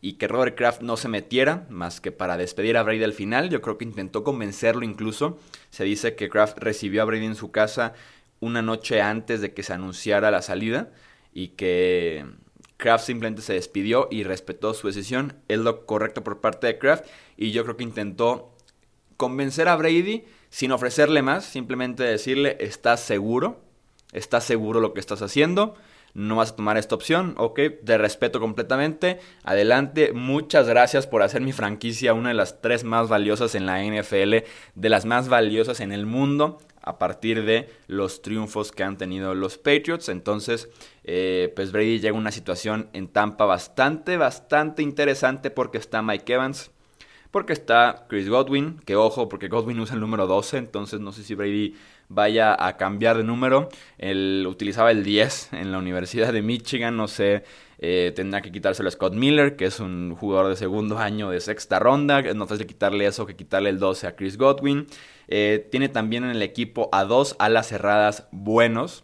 y 0.02 0.14
que 0.14 0.28
Robert 0.28 0.56
Kraft 0.56 0.82
no 0.82 0.96
se 0.98 1.08
metiera 1.08 1.66
más 1.70 2.02
que 2.02 2.12
para 2.12 2.38
despedir 2.38 2.78
a 2.78 2.84
Brady 2.84 3.04
al 3.04 3.14
final. 3.14 3.50
Yo 3.50 3.62
creo 3.62 3.78
que 3.78 3.86
intentó 3.86 4.24
convencerlo 4.24 4.84
incluso. 4.84 5.40
Se 5.70 5.84
dice 5.84 6.16
que 6.16 6.30
Kraft 6.30 6.60
recibió 6.60 7.02
a 7.02 7.06
Brady 7.06 7.26
en 7.26 7.36
su 7.36 7.52
casa 7.52 7.94
una 8.40 8.62
noche 8.62 9.02
antes 9.02 9.42
de 9.42 9.54
que 9.54 9.64
se 9.64 9.74
anunciara 9.74 10.30
la 10.30 10.42
salida 10.42 10.92
y 11.34 11.50
que 11.50 12.26
Kraft 12.78 13.06
simplemente 13.06 13.42
se 13.42 13.54
despidió 13.54 14.08
y 14.12 14.24
respetó 14.24 14.74
su 14.74 14.88
decisión. 14.88 15.34
Es 15.48 15.60
lo 15.60 15.86
correcto 15.86 16.24
por 16.24 16.42
parte 16.42 16.68
de 16.68 16.78
Kraft 16.78 17.06
y 17.36 17.52
yo 17.52 17.64
creo 17.64 17.78
que 17.78 17.84
intentó 17.84 18.54
convencer 19.18 19.68
a 19.68 19.76
Brady 19.76 20.26
sin 20.50 20.72
ofrecerle 20.72 21.24
más, 21.24 21.44
simplemente 21.44 22.04
decirle, 22.04 22.58
¿estás 22.60 23.00
seguro? 23.00 23.60
¿Estás 24.14 24.44
seguro 24.44 24.80
lo 24.80 24.94
que 24.94 25.00
estás 25.00 25.22
haciendo? 25.22 25.76
No 26.18 26.36
vas 26.38 26.52
a 26.52 26.56
tomar 26.56 26.78
esta 26.78 26.96
opción, 26.96 27.36
ok, 27.38 27.60
te 27.86 27.98
respeto 28.00 28.40
completamente, 28.40 29.20
adelante, 29.44 30.14
muchas 30.14 30.68
gracias 30.68 31.06
por 31.06 31.22
hacer 31.22 31.42
mi 31.42 31.52
franquicia 31.52 32.16
una 32.16 32.30
de 32.30 32.36
las 32.36 32.60
tres 32.60 32.84
más 32.84 33.08
valiosas 33.08 33.54
en 33.54 33.68
la 33.68 33.84
NFL, 33.84 34.38
de 34.74 34.90
las 34.90 35.06
más 35.06 35.30
valiosas 35.30 35.80
en 35.80 35.92
el 35.92 36.08
mundo, 36.08 36.58
a 36.82 36.98
partir 36.98 37.46
de 37.46 37.70
los 37.86 38.24
triunfos 38.24 38.72
que 38.72 38.84
han 38.84 38.98
tenido 38.98 39.36
los 39.36 39.58
Patriots. 39.58 40.10
Entonces, 40.10 40.70
eh, 41.04 41.52
pues 41.56 41.72
Brady 41.72 42.00
llega 42.00 42.16
a 42.16 42.20
una 42.20 42.32
situación 42.32 42.90
en 42.94 43.10
Tampa 43.10 43.46
bastante, 43.46 44.18
bastante 44.18 44.82
interesante 44.82 45.52
porque 45.52 45.78
está 45.78 46.02
Mike 46.02 46.34
Evans, 46.34 46.72
porque 47.30 47.54
está 47.54 48.06
Chris 48.10 48.28
Godwin, 48.28 48.80
que 48.86 48.96
ojo, 48.96 49.30
porque 49.30 49.50
Godwin 49.50 49.82
usa 49.82 49.96
el 49.96 50.02
número 50.02 50.26
12, 50.26 50.58
entonces 50.58 51.00
no 51.00 51.12
sé 51.12 51.24
si 51.24 51.36
Brady 51.36 51.76
vaya 52.10 52.56
a 52.66 52.78
cambiar 52.78 53.18
de 53.18 53.24
número. 53.24 53.70
Él 53.98 54.46
utilizaba 54.48 54.92
el 54.92 55.04
10 55.04 55.54
en 55.54 55.72
la 55.72 55.78
Universidad 55.78 56.34
de 56.34 56.42
Michigan, 56.42 56.98
no 56.98 57.08
sé, 57.08 57.44
eh, 57.80 58.12
tendrá 58.16 58.42
que 58.42 58.52
quitárselo 58.52 58.90
a 58.90 58.92
Scott 58.92 59.14
Miller, 59.14 59.56
que 59.56 59.66
es 59.66 59.80
un 59.80 60.16
jugador 60.16 60.50
de 60.50 60.56
segundo 60.56 60.98
año 60.98 61.30
de 61.30 61.40
sexta 61.40 61.80
ronda, 61.80 62.24
más 62.36 62.50
fácil 62.50 62.66
quitarle 62.66 63.06
eso 63.06 63.26
que 63.26 63.36
quitarle 63.36 63.70
el 63.70 63.80
12 63.80 64.08
a 64.08 64.16
Chris 64.16 64.38
Godwin. 64.38 64.88
Eh, 65.28 65.68
tiene 65.72 65.90
también 65.90 66.24
en 66.24 66.32
el 66.32 66.42
equipo 66.42 66.90
a 66.92 67.04
dos 67.04 67.36
alas 67.40 67.68
cerradas 67.68 68.28
buenos, 68.32 69.04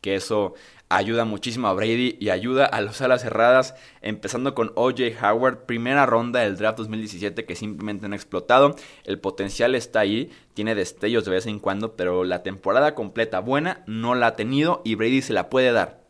que 0.00 0.14
eso 0.14 0.54
ayuda 0.88 1.24
muchísimo 1.24 1.68
a 1.68 1.74
Brady 1.74 2.16
y 2.20 2.30
ayuda 2.30 2.64
a 2.66 2.80
los 2.80 3.00
alas 3.00 3.22
cerradas, 3.22 3.74
empezando 4.00 4.54
con 4.54 4.72
OJ 4.74 5.22
Howard, 5.22 5.66
primera 5.66 6.06
ronda 6.06 6.40
del 6.40 6.56
draft 6.56 6.78
2017 6.78 7.44
que 7.44 7.56
simplemente 7.56 8.06
han 8.06 8.14
explotado. 8.14 8.74
El 9.04 9.18
potencial 9.18 9.74
está 9.74 10.00
ahí, 10.00 10.30
tiene 10.54 10.74
destellos 10.74 11.24
de 11.24 11.32
vez 11.32 11.46
en 11.46 11.60
cuando, 11.60 11.96
pero 11.96 12.24
la 12.24 12.42
temporada 12.42 12.94
completa 12.94 13.40
buena 13.40 13.82
no 13.86 14.14
la 14.14 14.28
ha 14.28 14.36
tenido 14.36 14.82
y 14.84 14.94
Brady 14.94 15.22
se 15.22 15.32
la 15.32 15.50
puede 15.50 15.72
dar. 15.72 16.00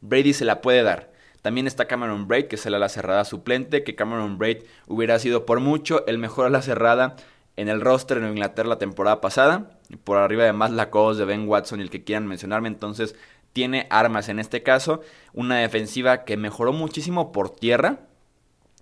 Brady 0.00 0.32
se 0.32 0.44
la 0.44 0.60
puede 0.60 0.82
dar. 0.82 1.12
También 1.42 1.68
está 1.68 1.86
Cameron 1.86 2.26
Braid, 2.26 2.46
que 2.46 2.56
es 2.56 2.66
el 2.66 2.74
ala 2.74 2.88
cerrada 2.88 3.24
suplente, 3.24 3.84
que 3.84 3.94
Cameron 3.94 4.36
Braid 4.36 4.64
hubiera 4.88 5.16
sido 5.20 5.46
por 5.46 5.60
mucho 5.60 6.04
el 6.06 6.18
mejor 6.18 6.46
ala 6.46 6.60
cerrada 6.60 7.14
en 7.56 7.68
el 7.68 7.80
roster 7.80 8.18
en 8.18 8.28
Inglaterra 8.28 8.68
la 8.68 8.78
temporada 8.78 9.20
pasada. 9.20 9.70
Por 10.04 10.18
arriba 10.18 10.42
además 10.42 10.72
la 10.72 10.90
cos 10.90 11.18
de 11.18 11.24
Ben 11.24 11.48
Watson 11.48 11.80
y 11.80 11.84
el 11.84 11.90
que 11.90 12.04
quieran 12.04 12.26
mencionarme. 12.26 12.68
Entonces 12.68 13.14
tiene 13.56 13.86
armas 13.88 14.28
en 14.28 14.38
este 14.38 14.62
caso. 14.62 15.00
Una 15.32 15.56
defensiva 15.56 16.24
que 16.24 16.36
mejoró 16.36 16.74
muchísimo 16.74 17.32
por 17.32 17.48
tierra. 17.48 18.00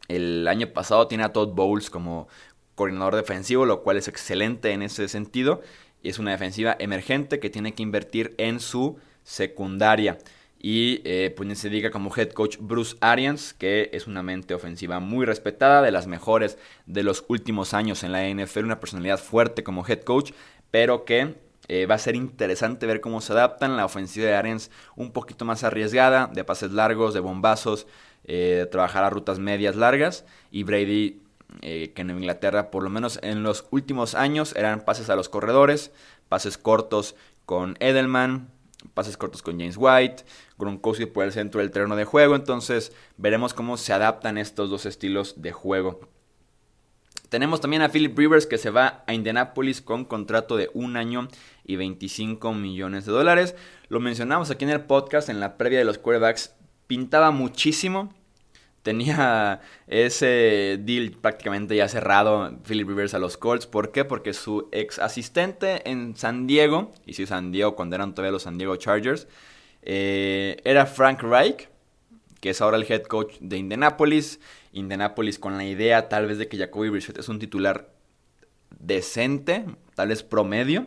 El 0.08 0.48
año 0.48 0.72
pasado 0.72 1.06
tiene 1.06 1.22
a 1.22 1.32
Todd 1.32 1.54
Bowles 1.54 1.90
como 1.90 2.26
coordinador 2.74 3.14
defensivo, 3.14 3.66
lo 3.66 3.84
cual 3.84 3.98
es 3.98 4.08
excelente 4.08 4.72
en 4.72 4.82
ese 4.82 5.06
sentido. 5.06 5.62
Es 6.02 6.18
una 6.18 6.32
defensiva 6.32 6.74
emergente 6.80 7.38
que 7.38 7.50
tiene 7.50 7.72
que 7.74 7.84
invertir 7.84 8.34
en 8.36 8.58
su 8.58 8.98
secundaria. 9.22 10.18
Y 10.58 11.02
eh, 11.04 11.32
pues 11.36 11.56
se 11.56 11.70
diga 11.70 11.92
como 11.92 12.12
head 12.12 12.30
coach 12.30 12.56
Bruce 12.58 12.96
Arians, 13.00 13.54
que 13.54 13.90
es 13.92 14.08
una 14.08 14.24
mente 14.24 14.54
ofensiva 14.54 14.98
muy 14.98 15.24
respetada, 15.24 15.82
de 15.82 15.92
las 15.92 16.08
mejores 16.08 16.58
de 16.86 17.04
los 17.04 17.24
últimos 17.28 17.74
años 17.74 18.02
en 18.02 18.10
la 18.10 18.28
NFL, 18.28 18.64
una 18.64 18.80
personalidad 18.80 19.20
fuerte 19.20 19.62
como 19.62 19.86
head 19.86 20.00
coach, 20.00 20.32
pero 20.72 21.04
que 21.04 21.36
eh, 21.68 21.86
va 21.86 21.94
a 21.94 21.98
ser 21.98 22.16
interesante 22.16 22.86
ver 22.86 23.00
cómo 23.00 23.20
se 23.20 23.32
adaptan. 23.32 23.76
La 23.76 23.84
ofensiva 23.84 24.26
de 24.26 24.34
Arians 24.34 24.70
un 24.96 25.12
poquito 25.12 25.44
más 25.44 25.64
arriesgada, 25.64 26.30
de 26.32 26.44
pases 26.44 26.72
largos, 26.72 27.14
de 27.14 27.20
bombazos, 27.20 27.86
eh, 28.24 28.66
trabajar 28.70 29.04
a 29.04 29.10
rutas 29.10 29.38
medias 29.38 29.76
largas. 29.76 30.24
Y 30.50 30.64
Brady, 30.64 31.22
que 31.60 31.92
en 31.96 32.10
Inglaterra, 32.10 32.70
por 32.70 32.82
lo 32.82 32.90
menos 32.90 33.18
en 33.22 33.42
los 33.42 33.66
últimos 33.70 34.14
años, 34.14 34.54
eran 34.56 34.84
pases 34.84 35.08
a 35.10 35.16
los 35.16 35.28
corredores, 35.28 35.92
pases 36.28 36.58
cortos 36.58 37.14
con 37.46 37.76
Edelman, 37.80 38.48
pases 38.92 39.16
cortos 39.16 39.42
con 39.42 39.58
James 39.58 39.76
White, 39.78 40.24
Gronkowski 40.58 41.06
por 41.06 41.24
el 41.24 41.32
centro 41.32 41.60
del 41.60 41.70
terreno 41.70 41.96
de 41.96 42.04
juego, 42.04 42.36
entonces 42.36 42.92
veremos 43.16 43.54
cómo 43.54 43.76
se 43.76 43.92
adaptan 43.92 44.36
estos 44.36 44.70
dos 44.70 44.86
estilos 44.86 45.40
de 45.40 45.52
juego. 45.52 46.00
Tenemos 47.28 47.60
también 47.60 47.82
a 47.82 47.88
Philip 47.88 48.16
Rivers 48.16 48.46
que 48.46 48.58
se 48.58 48.70
va 48.70 49.02
a 49.06 49.14
Indianapolis 49.14 49.80
con 49.80 50.04
contrato 50.04 50.56
de 50.56 50.70
un 50.74 50.96
año 50.96 51.28
y 51.64 51.76
25 51.76 52.52
millones 52.54 53.06
de 53.06 53.12
dólares. 53.12 53.54
Lo 53.88 54.00
mencionamos 54.00 54.50
aquí 54.50 54.64
en 54.64 54.70
el 54.70 54.82
podcast 54.82 55.28
en 55.28 55.40
la 55.40 55.56
previa 55.56 55.78
de 55.78 55.84
los 55.84 55.98
quarterbacks. 55.98 56.54
Pintaba 56.86 57.30
muchísimo 57.30 58.12
tenía 58.84 59.62
ese 59.88 60.78
deal 60.80 61.10
prácticamente 61.10 61.74
ya 61.74 61.88
cerrado 61.88 62.56
Philip 62.62 62.86
Rivers 62.86 63.14
a 63.14 63.18
los 63.18 63.36
Colts. 63.36 63.66
¿Por 63.66 63.90
qué? 63.90 64.04
Porque 64.04 64.32
su 64.32 64.68
ex 64.70 65.00
asistente 65.00 65.90
en 65.90 66.16
San 66.16 66.46
Diego, 66.46 66.92
y 67.04 67.14
si 67.14 67.26
San 67.26 67.50
Diego 67.50 67.74
cuando 67.74 67.96
eran 67.96 68.14
todavía 68.14 68.30
los 68.30 68.44
San 68.44 68.58
Diego 68.58 68.76
Chargers, 68.76 69.26
eh, 69.82 70.60
era 70.64 70.86
Frank 70.86 71.22
Reich, 71.22 71.68
que 72.40 72.50
es 72.50 72.60
ahora 72.60 72.76
el 72.76 72.86
head 72.88 73.02
coach 73.02 73.34
de 73.40 73.56
Indianapolis. 73.56 74.38
Indianapolis 74.72 75.38
con 75.38 75.56
la 75.56 75.64
idea 75.64 76.08
tal 76.08 76.26
vez 76.26 76.38
de 76.38 76.46
que 76.46 76.58
Jacoby 76.58 76.90
Brissett 76.90 77.18
es 77.18 77.28
un 77.28 77.38
titular 77.38 77.90
decente, 78.78 79.64
tal 79.94 80.08
vez 80.08 80.22
promedio, 80.22 80.86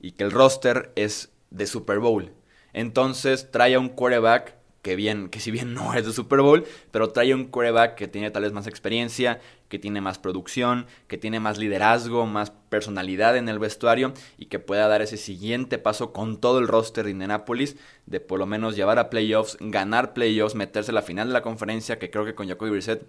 y 0.00 0.12
que 0.12 0.24
el 0.24 0.30
roster 0.30 0.92
es 0.96 1.30
de 1.50 1.66
Super 1.66 1.98
Bowl. 1.98 2.32
Entonces 2.72 3.50
trae 3.50 3.74
a 3.74 3.80
un 3.80 3.88
quarterback 3.88 4.58
que 4.82 4.96
bien, 4.96 5.28
que 5.28 5.40
si 5.40 5.50
bien 5.50 5.74
no 5.74 5.94
es 5.94 6.06
de 6.06 6.12
Super 6.12 6.40
Bowl, 6.40 6.64
pero 6.90 7.10
trae 7.10 7.34
un 7.34 7.46
quarterback 7.46 7.94
que 7.94 8.08
tiene 8.08 8.30
tal 8.30 8.44
vez 8.44 8.52
más 8.52 8.66
experiencia, 8.66 9.40
que 9.68 9.78
tiene 9.78 10.00
más 10.00 10.18
producción, 10.18 10.86
que 11.08 11.18
tiene 11.18 11.40
más 11.40 11.58
liderazgo, 11.58 12.26
más 12.26 12.50
personalidad 12.50 13.36
en 13.36 13.48
el 13.48 13.58
vestuario 13.58 14.14
y 14.38 14.46
que 14.46 14.58
pueda 14.58 14.88
dar 14.88 15.02
ese 15.02 15.16
siguiente 15.16 15.78
paso 15.78 16.12
con 16.12 16.40
todo 16.40 16.58
el 16.58 16.68
roster 16.68 17.04
de 17.04 17.10
Indianapolis 17.10 17.76
de 18.06 18.20
por 18.20 18.38
lo 18.38 18.46
menos 18.46 18.76
llevar 18.76 18.98
a 18.98 19.10
playoffs, 19.10 19.58
ganar 19.60 20.14
playoffs, 20.14 20.54
meterse 20.54 20.90
a 20.90 20.94
la 20.94 21.02
final 21.02 21.28
de 21.28 21.34
la 21.34 21.42
conferencia, 21.42 21.98
que 21.98 22.10
creo 22.10 22.24
que 22.24 22.34
con 22.34 22.48
Jacoby 22.48 22.70
Brissett 22.70 23.06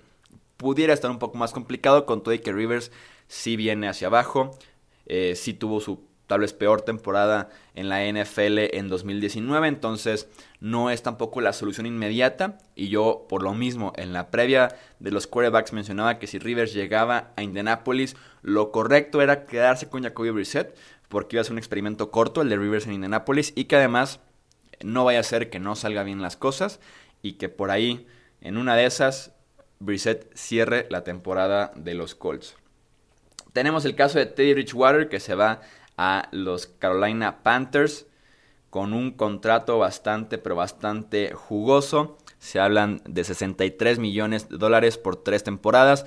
pudiera 0.57 0.93
estar 0.93 1.09
un 1.09 1.19
poco 1.19 1.37
más 1.37 1.53
complicado, 1.53 2.05
con 2.05 2.21
todo 2.21 2.33
y 2.33 2.39
que 2.39 2.51
Rivers 2.51 2.91
sí 3.27 3.55
viene 3.55 3.87
hacia 3.87 4.07
abajo, 4.07 4.57
eh, 5.05 5.35
sí 5.37 5.53
tuvo 5.53 5.79
su 5.79 6.08
tal 6.29 6.41
vez 6.41 6.53
peor 6.53 6.83
temporada 6.83 7.49
en 7.73 7.89
la 7.89 8.05
NFL 8.05 8.75
en 8.77 8.87
2019, 8.87 9.67
entonces 9.67 10.29
no 10.59 10.91
es 10.91 11.01
tampoco 11.01 11.41
la 11.41 11.53
solución 11.53 11.87
inmediata 11.87 12.59
y 12.75 12.89
yo 12.89 13.25
por 13.27 13.41
lo 13.41 13.55
mismo 13.55 13.93
en 13.95 14.13
la 14.13 14.29
previa 14.29 14.75
de 14.99 15.09
los 15.09 15.25
quarterbacks 15.25 15.73
mencionaba 15.73 16.19
que 16.19 16.27
si 16.27 16.37
Rivers 16.37 16.71
llegaba 16.71 17.31
a 17.35 17.41
Indianapolis, 17.41 18.15
lo 18.43 18.71
correcto 18.71 19.23
era 19.23 19.45
quedarse 19.45 19.89
con 19.89 20.03
Jacoby 20.03 20.29
Brissett 20.29 20.77
porque 21.07 21.35
iba 21.35 21.41
a 21.41 21.45
ser 21.45 21.53
un 21.53 21.57
experimento 21.57 22.11
corto 22.11 22.43
el 22.43 22.49
de 22.49 22.57
Rivers 22.57 22.85
en 22.85 22.93
Indianapolis 22.93 23.51
y 23.55 23.63
que 23.63 23.77
además 23.77 24.19
no 24.83 25.05
vaya 25.05 25.21
a 25.21 25.23
ser 25.23 25.49
que 25.49 25.59
no 25.59 25.75
salga 25.75 26.03
bien 26.03 26.21
las 26.21 26.37
cosas 26.37 26.79
y 27.23 27.33
que 27.33 27.49
por 27.49 27.71
ahí 27.71 28.05
en 28.39 28.57
una 28.57 28.75
de 28.75 28.85
esas 28.85 29.33
Brissett 29.79 30.31
cierre 30.35 30.85
la 30.91 31.03
temporada 31.03 31.71
de 31.75 31.95
los 31.95 32.13
Colts. 32.13 32.55
Tenemos 33.51 33.83
el 33.85 33.95
caso 33.95 34.19
de 34.19 34.27
Teddy 34.27 34.53
Richwater 34.53 35.09
que 35.09 35.19
se 35.19 35.33
va 35.33 35.61
a 36.01 36.29
los 36.31 36.67
Carolina 36.67 37.43
Panthers 37.43 38.05
con 38.69 38.93
un 38.93 39.11
contrato 39.11 39.77
bastante, 39.79 40.37
pero 40.37 40.55
bastante 40.55 41.33
jugoso. 41.33 42.17
Se 42.37 42.61
hablan 42.61 43.01
de 43.05 43.25
63 43.25 43.99
millones 43.99 44.47
de 44.47 44.57
dólares 44.57 44.97
por 44.97 45.17
tres 45.17 45.43
temporadas. 45.43 46.05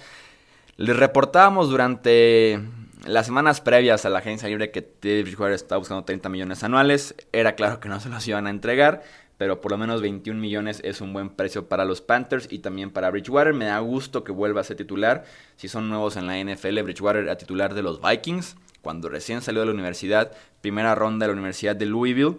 Les 0.78 0.96
reportábamos 0.96 1.68
durante 1.68 2.58
las 3.04 3.26
semanas 3.26 3.60
previas 3.60 4.06
a 4.06 4.08
la 4.08 4.20
agencia 4.20 4.48
libre 4.48 4.70
que 4.70 4.80
Teddy 4.80 5.24
Bridgewater 5.24 5.52
estaba 5.52 5.80
buscando 5.80 6.04
30 6.04 6.30
millones 6.30 6.64
anuales. 6.64 7.14
Era 7.30 7.54
claro 7.54 7.78
que 7.78 7.90
no 7.90 8.00
se 8.00 8.08
los 8.08 8.26
iban 8.26 8.46
a 8.46 8.50
entregar, 8.50 9.02
pero 9.36 9.60
por 9.60 9.72
lo 9.72 9.76
menos 9.76 10.00
21 10.00 10.40
millones 10.40 10.80
es 10.84 11.02
un 11.02 11.12
buen 11.12 11.28
precio 11.28 11.68
para 11.68 11.84
los 11.84 12.00
Panthers 12.00 12.50
y 12.50 12.60
también 12.60 12.92
para 12.92 13.10
Bridgewater. 13.10 13.52
Me 13.52 13.66
da 13.66 13.78
gusto 13.80 14.24
que 14.24 14.32
vuelva 14.32 14.62
a 14.62 14.64
ser 14.64 14.78
titular. 14.78 15.24
Si 15.56 15.68
son 15.68 15.90
nuevos 15.90 16.16
en 16.16 16.26
la 16.26 16.42
NFL, 16.42 16.80
Bridgewater 16.80 17.24
era 17.24 17.36
titular 17.36 17.74
de 17.74 17.82
los 17.82 18.00
Vikings 18.00 18.56
cuando 18.82 19.08
recién 19.08 19.40
salió 19.40 19.60
de 19.60 19.66
la 19.66 19.72
universidad, 19.72 20.32
primera 20.60 20.94
ronda 20.94 21.24
de 21.24 21.32
la 21.32 21.38
Universidad 21.38 21.74
de 21.74 21.86
Louisville, 21.86 22.36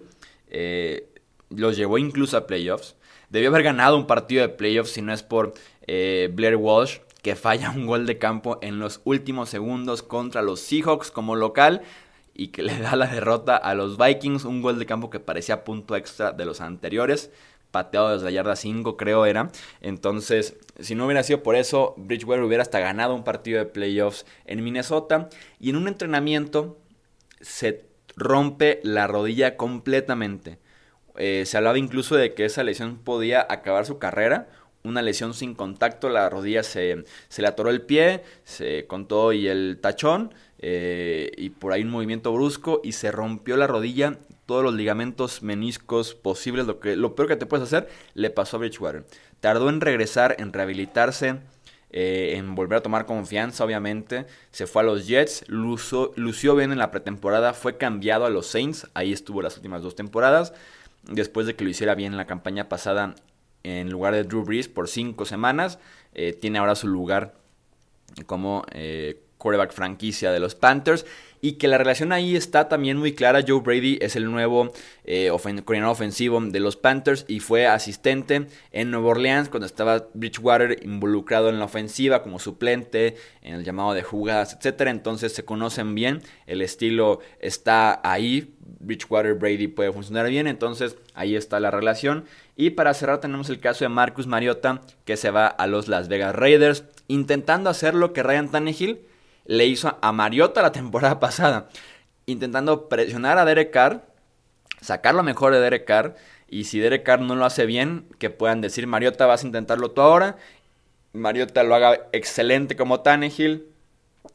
eh, 0.48 1.10
los 1.50 1.76
llevó 1.76 1.98
incluso 1.98 2.38
a 2.38 2.46
playoffs. 2.46 2.96
Debió 3.30 3.50
haber 3.50 3.64
ganado 3.64 3.98
un 3.98 4.06
partido 4.06 4.42
de 4.42 4.50
playoffs 4.50 4.92
si 4.92 5.02
no 5.02 5.14
es 5.14 5.24
por 5.24 5.54
eh, 5.88 6.30
Blair 6.34 6.58
Walsh, 6.58 7.00
que 7.22 7.36
falla 7.36 7.72
un 7.72 7.88
gol 7.88 8.06
de 8.06 8.18
campo 8.18 8.60
en 8.62 8.80
los 8.80 9.02
últimos 9.06 9.50
segundos 9.50 10.04
contra 10.04 10.42
los 10.42 10.60
Seahawks 10.60 11.10
como 11.10 11.36
local 11.36 11.82
y 12.36 12.48
que 12.48 12.64
le 12.64 12.78
da 12.80 12.96
la 12.96 13.08
derrota 13.08 13.56
a 13.56 13.74
los 13.76 13.98
Vikings, 13.98 14.46
un 14.46 14.62
gol 14.62 14.78
de 14.78 14.86
campo 14.86 15.10
que 15.10 15.20
parecía 15.20 15.64
punto 15.64 15.96
extra 15.96 16.32
de 16.32 16.46
los 16.46 16.62
anteriores 16.62 17.32
pateado 17.74 18.14
desde 18.14 18.26
la 18.26 18.32
yarda 18.32 18.56
5 18.56 18.96
creo 18.96 19.26
era. 19.26 19.50
Entonces, 19.82 20.56
si 20.80 20.96
no 20.96 21.06
hubiera 21.06 21.24
sido 21.24 21.44
por 21.44 21.56
eso, 21.58 21.96
Bridgewater 21.98 22.44
hubiera 22.44 22.62
hasta 22.62 22.80
ganado 22.80 23.16
un 23.16 23.26
partido 23.26 23.58
de 23.60 23.66
playoffs 23.66 24.26
en 24.46 24.64
Minnesota. 24.64 25.28
Y 25.60 25.72
en 25.72 25.76
un 25.76 25.90
entrenamiento 25.90 26.78
se 27.42 27.86
rompe 28.16 28.80
la 28.84 29.08
rodilla 29.08 29.58
completamente. 29.58 30.60
Eh, 31.18 31.44
se 31.46 31.58
hablaba 31.58 31.78
incluso 31.78 32.16
de 32.16 32.34
que 32.34 32.46
esa 32.46 32.64
lesión 32.64 32.98
podía 33.00 33.46
acabar 33.50 33.86
su 33.86 33.98
carrera. 33.98 34.48
Una 34.84 35.02
lesión 35.02 35.34
sin 35.34 35.56
contacto, 35.56 36.10
la 36.10 36.30
rodilla 36.30 36.64
se, 36.64 37.06
se 37.30 37.42
le 37.42 37.48
atoró 37.48 37.70
el 37.70 37.82
pie, 37.82 38.24
se 38.44 38.86
contó 38.86 39.32
y 39.32 39.48
el 39.48 39.80
tachón, 39.82 40.34
eh, 40.60 41.32
y 41.38 41.50
por 41.50 41.74
ahí 41.74 41.84
un 41.84 41.90
movimiento 41.90 42.34
brusco 42.34 42.82
y 42.84 42.94
se 42.94 43.12
rompió 43.12 43.58
la 43.58 43.68
rodilla 43.68 44.18
todos 44.46 44.64
los 44.64 44.74
ligamentos 44.74 45.42
meniscos 45.42 46.16
posibles, 46.16 46.66
lo, 46.66 46.80
que, 46.80 46.96
lo 46.96 47.16
peor 47.16 47.28
que 47.28 47.36
te 47.36 47.46
puedes 47.46 47.66
hacer, 47.66 47.90
le 48.14 48.30
pasó 48.30 48.58
a 48.58 48.60
Bridgewater. 48.60 49.06
Tardó 49.40 49.70
en 49.70 49.82
regresar, 49.82 50.36
en 50.40 50.54
rehabilitarse, 50.54 51.40
eh, 51.92 52.34
en 52.38 52.56
volver 52.56 52.80
a 52.80 52.84
tomar 52.84 53.06
confianza, 53.06 53.64
obviamente. 53.64 54.26
Se 54.52 54.68
fue 54.68 54.82
a 54.82 54.86
los 54.86 55.08
Jets, 55.08 55.46
lució, 55.48 56.56
bien 56.56 56.72
en 56.72 56.80
la 56.80 56.92
pretemporada, 56.92 57.54
fue 57.54 57.78
cambiado 57.78 58.26
a 58.26 58.30
los 58.30 58.48
Saints, 58.48 58.88
ahí 58.94 59.14
estuvo 59.14 59.42
las 59.42 59.58
últimas 59.58 59.82
dos 59.82 59.96
temporadas. 59.96 60.54
Después 61.04 61.46
de 61.46 61.56
que 61.56 61.64
lo 61.64 61.70
hiciera 61.70 61.96
bien 61.96 62.14
en 62.14 62.18
la 62.18 62.26
campaña 62.26 62.70
pasada 62.70 63.16
en 63.64 63.90
lugar 63.90 64.14
de 64.14 64.24
Drew 64.24 64.44
Brees 64.44 64.68
por 64.68 64.88
cinco 64.88 65.26
semanas, 65.26 65.80
eh, 66.14 66.34
tiene 66.34 66.60
ahora 66.60 66.76
su 66.76 66.88
lugar 66.88 67.36
como 68.26 68.64
eh, 68.72 69.24
quarterback 69.44 69.74
franquicia 69.74 70.32
de 70.32 70.40
los 70.40 70.56
Panthers. 70.56 71.06
y 71.42 71.54
que 71.54 71.68
la 71.68 71.78
relación 71.78 72.14
ahí 72.14 72.38
está 72.38 72.70
también 72.70 72.96
muy 72.96 73.12
clara. 73.12 73.44
Joe 73.46 73.60
Brady 73.60 73.98
es 74.00 74.16
el 74.16 74.32
nuevo 74.32 74.72
eh, 75.04 75.30
coordinador 75.30 75.92
ofensivo 75.92 76.40
de 76.40 76.60
los 76.62 76.78
Panthers 76.78 77.26
y 77.28 77.42
fue 77.42 77.68
asistente 77.68 78.48
en 78.72 78.92
Nueva 78.92 79.10
Orleans 79.10 79.50
cuando 79.50 79.66
estaba 79.66 80.08
Bridgewater 80.14 80.80
involucrado 80.86 81.50
en 81.50 81.60
la 81.60 81.66
ofensiva 81.66 82.24
como 82.24 82.40
suplente, 82.40 83.18
en 83.42 83.56
el 83.56 83.66
llamado 83.66 83.94
de 83.94 84.04
jugadas, 84.04 84.58
etc. 84.58 84.84
Entonces 84.88 85.34
se 85.34 85.44
conocen 85.44 85.96
bien, 85.96 86.22
el 86.48 86.62
estilo 86.62 87.20
está 87.42 88.00
ahí, 88.10 88.56
Bridgewater 88.80 89.34
Brady 89.34 89.68
puede 89.68 89.92
funcionar 89.92 90.30
bien, 90.30 90.48
entonces 90.48 90.96
ahí 91.14 91.36
está 91.36 91.60
la 91.60 91.72
relación. 91.72 92.24
Y 92.56 92.72
para 92.72 92.94
cerrar 92.94 93.20
tenemos 93.20 93.50
el 93.50 93.60
caso 93.60 93.84
de 93.84 93.90
Marcus 93.90 94.28
Mariota 94.28 94.82
que 95.06 95.18
se 95.18 95.32
va 95.32 95.48
a 95.48 95.68
los 95.68 95.88
Las 95.88 96.08
Vegas 96.08 96.36
Raiders. 96.36 96.84
Intentando 97.08 97.70
hacer 97.70 97.96
lo 97.96 98.14
que 98.14 98.24
Ryan 98.24 98.50
Tannehill 98.50 99.02
le 99.46 99.66
hizo 99.66 99.98
a 100.02 100.12
Mariota 100.12 100.62
la 100.62 100.72
temporada 100.74 101.20
pasada, 101.20 101.70
intentando 102.26 102.90
presionar 102.90 103.38
a 103.38 103.46
Derek 103.46 103.72
Carr, 103.72 104.06
sacar 104.82 105.16
lo 105.16 105.24
mejor 105.24 105.54
de 105.54 105.60
Derek 105.60 105.86
Carr, 105.86 106.16
y 106.48 106.66
si 106.66 106.80
Derek 106.80 107.04
Carr 107.04 107.22
no 107.22 107.36
lo 107.36 107.46
hace 107.46 107.66
bien, 107.66 108.08
que 108.20 108.30
puedan 108.30 108.62
decir, 108.62 108.88
Mariota, 108.88 109.26
vas 109.26 109.44
a 109.44 109.48
intentarlo 109.48 109.92
tú 109.92 110.02
ahora, 110.02 110.38
Mariota 111.14 111.64
lo 111.64 111.76
haga 111.76 112.08
excelente 112.12 112.76
como 112.76 113.02
Tannehill, 113.02 113.68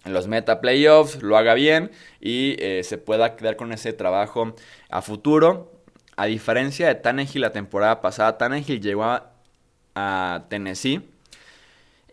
en 0.05 0.13
los 0.13 0.27
meta 0.27 0.61
playoffs, 0.61 1.23
lo 1.23 1.37
haga 1.37 1.55
bien 1.55 1.91
y 2.21 2.57
eh, 2.59 2.83
se 2.85 2.99
pueda 2.99 3.37
quedar 3.37 3.57
con 3.57 3.73
ese 3.73 3.93
trabajo 3.93 4.55
a 4.91 5.03
futuro. 5.03 5.73
A 6.19 6.27
diferencia 6.27 6.89
de 6.89 6.97
Tannehill 6.97 7.41
la 7.41 7.53
temporada 7.53 8.01
pasada, 8.01 8.39
Tannehill 8.39 8.81
llegó 8.81 9.05
a 9.95 10.45
Tennessee 10.49 11.03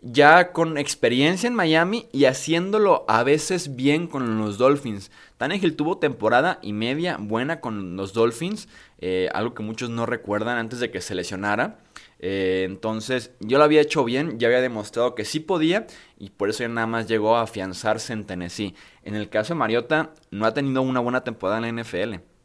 ya 0.02 0.52
con 0.52 0.78
experiencia 0.78 1.48
en 1.48 1.54
Miami 1.54 2.06
y 2.12 2.26
haciéndolo 2.26 3.04
a 3.08 3.24
veces 3.24 3.74
bien 3.76 4.06
con 4.06 4.38
los 4.38 4.58
Dolphins. 4.58 5.10
Tannehill 5.36 5.74
tuvo 5.74 5.98
temporada 5.98 6.58
y 6.62 6.72
media 6.72 7.16
buena 7.18 7.60
con 7.60 7.96
los 7.96 8.12
Dolphins, 8.12 8.68
eh, 8.98 9.28
algo 9.34 9.54
que 9.54 9.62
muchos 9.62 9.90
no 9.90 10.06
recuerdan 10.06 10.58
antes 10.58 10.78
de 10.80 10.90
que 10.90 11.00
se 11.00 11.14
lesionara. 11.14 11.78
Eh, 12.18 12.62
entonces, 12.66 13.32
yo 13.40 13.58
lo 13.58 13.64
había 13.64 13.80
hecho 13.80 14.04
bien, 14.04 14.38
ya 14.38 14.48
había 14.48 14.60
demostrado 14.60 15.14
que 15.14 15.24
sí 15.24 15.40
podía 15.40 15.86
y 16.18 16.30
por 16.30 16.48
eso 16.48 16.60
ya 16.60 16.68
nada 16.68 16.86
más 16.86 17.08
llegó 17.08 17.36
a 17.36 17.42
afianzarse 17.42 18.12
en 18.12 18.24
Tennessee. 18.24 18.74
En 19.02 19.14
el 19.16 19.28
caso 19.28 19.54
de 19.54 19.58
Mariota, 19.58 20.14
no 20.30 20.46
ha 20.46 20.54
tenido 20.54 20.82
una 20.82 21.00
buena 21.00 21.24
temporada 21.24 21.58
en 21.58 21.76
la 21.76 21.82
NFL. 21.82 22.35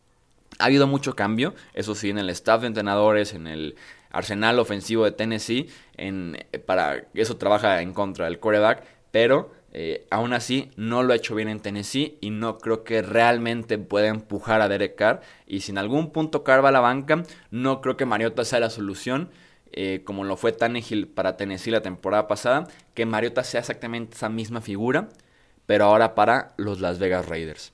Ha 0.60 0.66
habido 0.66 0.88
mucho 0.88 1.16
cambio, 1.16 1.54
eso 1.74 1.96
sí, 1.96 2.10
en 2.10 2.18
el 2.18 2.30
staff 2.30 2.62
de 2.62 2.68
entrenadores, 2.68 3.34
en 3.34 3.48
el 3.48 3.76
arsenal 4.12 4.60
ofensivo 4.60 5.06
de 5.06 5.12
Tennessee. 5.12 5.70
En, 5.98 6.38
eh, 6.52 6.60
para 6.60 7.06
eso 7.14 7.38
trabaja 7.38 7.82
en 7.82 7.94
contra 7.94 8.26
del 8.26 8.40
quarterback, 8.40 8.84
pero 9.12 9.52
eh, 9.74 10.06
aún 10.10 10.34
así 10.34 10.70
no 10.76 11.02
lo 11.02 11.14
ha 11.14 11.16
hecho 11.16 11.34
bien 11.34 11.48
en 11.48 11.62
Tennessee 11.62 12.18
y 12.20 12.30
no 12.30 12.58
creo 12.58 12.84
que 12.84 13.02
realmente 13.02 13.78
pueda 13.78 14.08
empujar 14.08 14.62
a 14.62 14.68
Derek 14.68 14.96
Carr. 14.96 15.22
Y 15.48 15.62
si 15.62 15.72
en 15.72 15.78
algún 15.78 16.12
punto 16.12 16.44
Carr 16.44 16.64
va 16.64 16.70
a 16.70 16.74
la 16.74 16.82
banca, 16.82 17.24
no 17.52 17.82
creo 17.82 17.98
que 17.98 18.06
Mariota 18.06 18.46
sea 18.46 18.60
la 18.60 18.70
solución. 18.70 19.30
Eh, 19.74 20.02
como 20.04 20.26
lo 20.26 20.36
fue 20.36 20.52
Tannehill 20.52 21.08
para 21.08 21.38
Tennessee 21.38 21.72
la 21.72 21.82
temporada 21.82 22.28
pasada, 22.28 22.68
que 22.94 23.06
Mariota 23.06 23.44
sea 23.46 23.62
exactamente 23.62 24.18
esa 24.18 24.28
misma 24.28 24.60
figura, 24.60 25.08
pero 25.66 25.86
ahora 25.86 26.14
para 26.14 26.54
los 26.58 26.82
Las 26.82 27.00
Vegas 27.00 27.30
Raiders. 27.30 27.72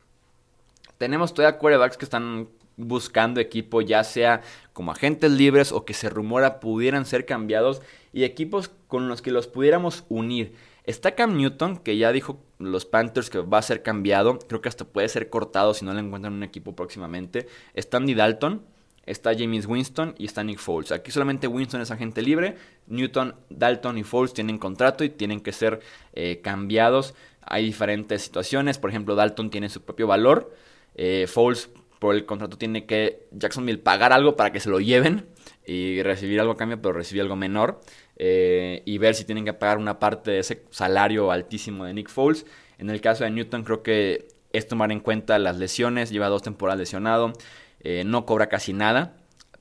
Tenemos 1.00 1.34
todavía 1.34 1.58
quarterbacks 1.58 1.98
que 1.98 2.06
están 2.06 2.50
buscando 2.78 3.42
equipo, 3.42 3.82
ya 3.82 4.04
sea 4.04 4.42
como 4.72 4.92
agentes 4.92 5.32
libres 5.32 5.72
o 5.72 5.84
que 5.84 5.94
se 5.94 6.10
rumora 6.10 6.60
pudieran 6.60 7.06
ser 7.06 7.26
cambiados 7.26 7.82
y 8.14 8.24
equipos 8.24 8.72
con 8.88 9.10
los 9.10 9.22
que 9.22 9.32
los 9.32 9.48
pudiéramos 9.48 10.06
unir. 10.08 10.54
Está 10.86 11.16
Cam 11.16 11.36
Newton, 11.36 11.78
que 11.78 11.98
ya 11.98 12.14
dijo 12.14 12.40
los 12.60 12.86
Panthers 12.86 13.30
que 13.30 13.40
va 13.40 13.58
a 13.58 13.62
ser 13.62 13.84
cambiado. 13.84 14.40
Creo 14.48 14.62
que 14.62 14.70
hasta 14.70 14.86
puede 14.86 15.10
ser 15.10 15.30
cortado 15.30 15.74
si 15.74 15.84
no 15.84 15.94
le 15.94 16.00
encuentran 16.00 16.34
un 16.34 16.44
equipo 16.44 16.76
próximamente. 16.76 17.48
Está 17.74 17.98
Andy 17.98 18.14
Dalton, 18.14 18.64
está 19.06 19.34
James 19.38 19.66
Winston 19.66 20.16
y 20.18 20.26
está 20.26 20.46
Nick 20.46 20.60
Foles. 20.60 20.94
Aquí 20.94 21.12
solamente 21.12 21.48
Winston 21.48 21.82
es 21.82 21.92
agente 21.92 22.22
libre. 22.22 22.56
Newton, 22.86 23.36
Dalton 23.50 23.98
y 23.98 24.04
Foles 24.04 24.34
tienen 24.34 24.58
contrato 24.58 25.04
y 25.04 25.10
tienen 25.10 25.42
que 25.42 25.52
ser 25.52 25.82
eh, 26.14 26.40
cambiados. 26.42 27.16
Hay 27.42 27.66
diferentes 27.66 28.22
situaciones. 28.22 28.78
Por 28.78 28.90
ejemplo, 28.90 29.16
Dalton 29.16 29.50
tiene 29.50 29.68
su 29.68 29.82
propio 29.82 30.08
valor. 30.08 30.54
Eh, 30.96 31.28
Foles 31.28 31.70
por 32.00 32.16
el 32.16 32.26
contrato 32.26 32.58
tiene 32.58 32.86
que 32.86 33.28
Jacksonville 33.32 33.80
pagar 33.80 34.14
algo 34.14 34.36
para 34.36 34.52
que 34.52 34.60
se 34.60 34.70
lo 34.70 34.80
lleven 34.80 35.26
y 35.66 36.02
recibir 36.04 36.40
algo 36.40 36.54
a 36.54 36.58
cambio, 36.58 36.82
pero 36.82 36.94
recibir 36.94 37.22
algo 37.22 37.36
menor. 37.36 37.82
Eh, 38.20 38.82
y 38.86 38.98
ver 38.98 39.14
si 39.14 39.26
tienen 39.26 39.46
que 39.46 39.54
pagar 39.54 39.78
una 39.78 40.00
parte 40.00 40.32
de 40.32 40.40
ese 40.40 40.64
salario 40.72 41.32
altísimo 41.32 41.86
de 41.86 41.94
Nick 41.94 42.10
Foles. 42.10 42.46
En 42.80 42.90
el 42.90 43.00
caso 43.00 43.24
de 43.24 43.30
Newton 43.30 43.64
creo 43.64 43.84
que 43.84 44.28
es 44.54 44.68
tomar 44.68 44.92
en 44.92 45.00
cuenta 45.00 45.38
las 45.38 45.58
lesiones, 45.58 46.10
lleva 46.10 46.28
dos 46.28 46.42
temporadas 46.42 46.80
lesionado, 46.80 47.34
eh, 47.82 48.04
no 48.06 48.26
cobra 48.26 48.50
casi 48.50 48.74
nada, 48.74 49.18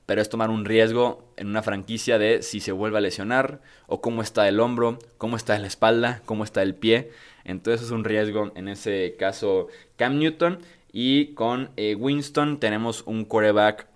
pero 0.07 0.21
es 0.21 0.29
tomar 0.29 0.49
un 0.49 0.65
riesgo 0.65 1.31
en 1.37 1.47
una 1.47 1.61
franquicia 1.61 2.17
de 2.17 2.41
si 2.41 2.59
se 2.59 2.71
vuelve 2.71 2.97
a 2.97 3.01
lesionar 3.01 3.61
o 3.85 4.01
cómo 4.01 4.23
está 4.23 4.47
el 4.47 4.59
hombro, 4.59 4.97
cómo 5.17 5.35
está 5.35 5.59
la 5.59 5.67
espalda, 5.67 6.21
cómo 6.25 6.43
está 6.43 6.63
el 6.63 6.73
pie. 6.73 7.11
Entonces 7.43 7.85
es 7.85 7.91
un 7.91 8.05
riesgo 8.05 8.51
en 8.55 8.69
ese 8.69 9.15
caso 9.19 9.67
Cam 9.97 10.17
Newton. 10.17 10.59
Y 10.91 11.33
con 11.33 11.71
eh, 11.75 11.95
Winston 11.95 12.59
tenemos 12.59 13.03
un 13.05 13.25
quarterback 13.25 13.87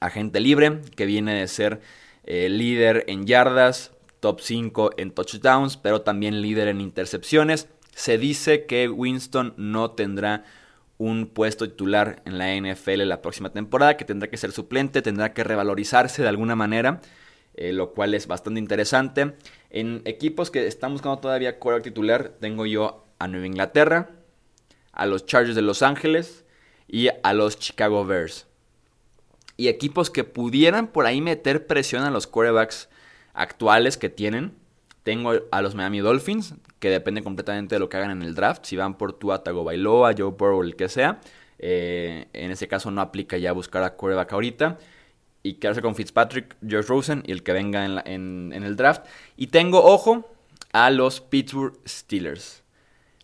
agente 0.00 0.40
libre 0.40 0.80
que 0.96 1.06
viene 1.06 1.34
de 1.34 1.48
ser 1.48 1.80
eh, 2.24 2.48
líder 2.48 3.04
en 3.08 3.26
yardas, 3.26 3.92
top 4.20 4.40
5 4.40 4.90
en 4.96 5.12
touchdowns, 5.12 5.76
pero 5.76 6.02
también 6.02 6.42
líder 6.42 6.68
en 6.68 6.80
intercepciones. 6.80 7.68
Se 7.94 8.18
dice 8.18 8.66
que 8.66 8.88
Winston 8.88 9.54
no 9.56 9.92
tendrá 9.92 10.44
un 10.98 11.26
puesto 11.26 11.68
titular 11.68 12.22
en 12.24 12.38
la 12.38 12.54
NFL 12.54 13.02
la 13.04 13.22
próxima 13.22 13.50
temporada, 13.50 13.96
que 13.96 14.04
tendrá 14.04 14.28
que 14.28 14.36
ser 14.36 14.52
suplente, 14.52 15.00
tendrá 15.00 15.32
que 15.32 15.44
revalorizarse 15.44 16.22
de 16.22 16.28
alguna 16.28 16.56
manera, 16.56 17.00
eh, 17.54 17.72
lo 17.72 17.92
cual 17.94 18.14
es 18.14 18.26
bastante 18.26 18.60
interesante. 18.60 19.34
En 19.70 20.02
equipos 20.04 20.50
que 20.50 20.66
están 20.66 20.92
buscando 20.92 21.18
todavía 21.18 21.58
quarterback 21.58 21.84
titular, 21.84 22.28
tengo 22.40 22.66
yo 22.66 23.06
a 23.18 23.28
Nueva 23.28 23.46
Inglaterra, 23.46 24.10
a 24.98 25.06
los 25.06 25.24
Chargers 25.24 25.54
de 25.54 25.62
Los 25.62 25.80
Ángeles 25.80 26.44
y 26.86 27.08
a 27.22 27.32
los 27.32 27.58
Chicago 27.58 28.04
Bears. 28.04 28.46
Y 29.56 29.68
equipos 29.68 30.10
que 30.10 30.24
pudieran 30.24 30.88
por 30.88 31.06
ahí 31.06 31.20
meter 31.20 31.66
presión 31.66 32.04
a 32.04 32.10
los 32.10 32.26
quarterbacks 32.26 32.88
actuales 33.32 33.96
que 33.96 34.10
tienen. 34.10 34.54
Tengo 35.04 35.32
a 35.50 35.62
los 35.62 35.74
Miami 35.74 36.00
Dolphins, 36.00 36.54
que 36.80 36.90
depende 36.90 37.22
completamente 37.22 37.76
de 37.76 37.78
lo 37.78 37.88
que 37.88 37.96
hagan 37.96 38.10
en 38.10 38.22
el 38.22 38.34
draft. 38.34 38.66
Si 38.66 38.76
van 38.76 38.98
por 38.98 39.14
Tua 39.14 39.42
Tagovailoa, 39.42 40.14
Joe 40.16 40.32
Burrow, 40.32 40.62
el 40.62 40.76
que 40.76 40.88
sea. 40.88 41.20
Eh, 41.58 42.26
en 42.32 42.50
ese 42.50 42.68
caso 42.68 42.90
no 42.90 43.00
aplica 43.00 43.38
ya 43.38 43.52
buscar 43.52 43.82
a 43.84 43.94
quarterback 43.94 44.32
ahorita. 44.32 44.78
Y 45.42 45.54
quedarse 45.54 45.80
con 45.80 45.94
Fitzpatrick, 45.94 46.56
George 46.66 46.88
Rosen 46.88 47.22
y 47.26 47.32
el 47.32 47.42
que 47.42 47.52
venga 47.52 47.84
en 48.04 48.52
el 48.52 48.76
draft. 48.76 49.06
Y 49.36 49.46
tengo, 49.46 49.82
ojo, 49.82 50.28
a 50.72 50.90
los 50.90 51.20
Pittsburgh 51.20 51.78
Steelers. 51.86 52.62